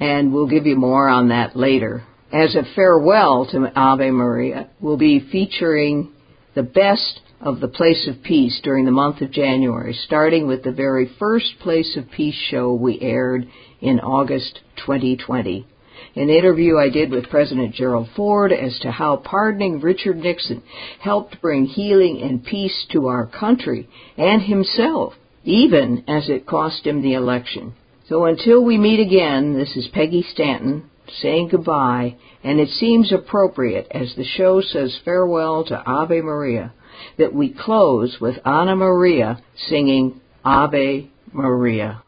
And 0.00 0.34
we'll 0.34 0.48
give 0.48 0.66
you 0.66 0.76
more 0.76 1.08
on 1.08 1.30
that 1.30 1.56
later. 1.56 2.04
As 2.30 2.54
a 2.54 2.74
farewell 2.74 3.48
to 3.52 3.72
Ave 3.74 4.10
Maria, 4.10 4.68
we'll 4.80 4.98
be 4.98 5.26
featuring 5.32 6.12
the 6.54 6.62
best 6.62 7.20
of 7.40 7.60
the 7.60 7.68
Place 7.68 8.08
of 8.08 8.22
Peace 8.22 8.60
during 8.64 8.84
the 8.84 8.90
month 8.90 9.20
of 9.20 9.30
January, 9.30 9.94
starting 10.04 10.48
with 10.48 10.64
the 10.64 10.72
very 10.72 11.08
first 11.18 11.58
Place 11.60 11.96
of 11.96 12.10
Peace 12.10 12.34
show 12.50 12.74
we 12.74 13.00
aired 13.00 13.46
in 13.80 14.00
August 14.00 14.60
2020. 14.84 15.64
An 16.16 16.30
interview 16.30 16.76
I 16.76 16.88
did 16.88 17.10
with 17.10 17.30
President 17.30 17.74
Gerald 17.74 18.08
Ford 18.16 18.52
as 18.52 18.78
to 18.80 18.90
how 18.90 19.16
pardoning 19.16 19.80
Richard 19.80 20.16
Nixon 20.16 20.62
helped 21.00 21.40
bring 21.40 21.66
healing 21.66 22.20
and 22.22 22.44
peace 22.44 22.86
to 22.90 23.06
our 23.06 23.26
country 23.26 23.88
and 24.16 24.42
himself, 24.42 25.14
even 25.44 26.04
as 26.08 26.28
it 26.28 26.46
cost 26.46 26.86
him 26.86 27.02
the 27.02 27.14
election. 27.14 27.74
So 28.08 28.24
until 28.24 28.64
we 28.64 28.78
meet 28.78 29.00
again, 29.00 29.54
this 29.54 29.76
is 29.76 29.88
Peggy 29.92 30.22
Stanton 30.22 30.90
saying 31.22 31.48
goodbye, 31.48 32.16
and 32.42 32.58
it 32.58 32.68
seems 32.68 33.12
appropriate 33.12 33.86
as 33.92 34.14
the 34.14 34.24
show 34.24 34.60
says 34.60 34.98
farewell 35.04 35.64
to 35.64 35.82
Ave 35.86 36.20
Maria 36.20 36.72
that 37.18 37.34
we 37.34 37.54
close 37.54 38.18
with 38.20 38.36
Anna 38.44 38.76
Maria 38.76 39.42
singing 39.68 40.20
Ave 40.44 41.10
Maria. 41.32 42.02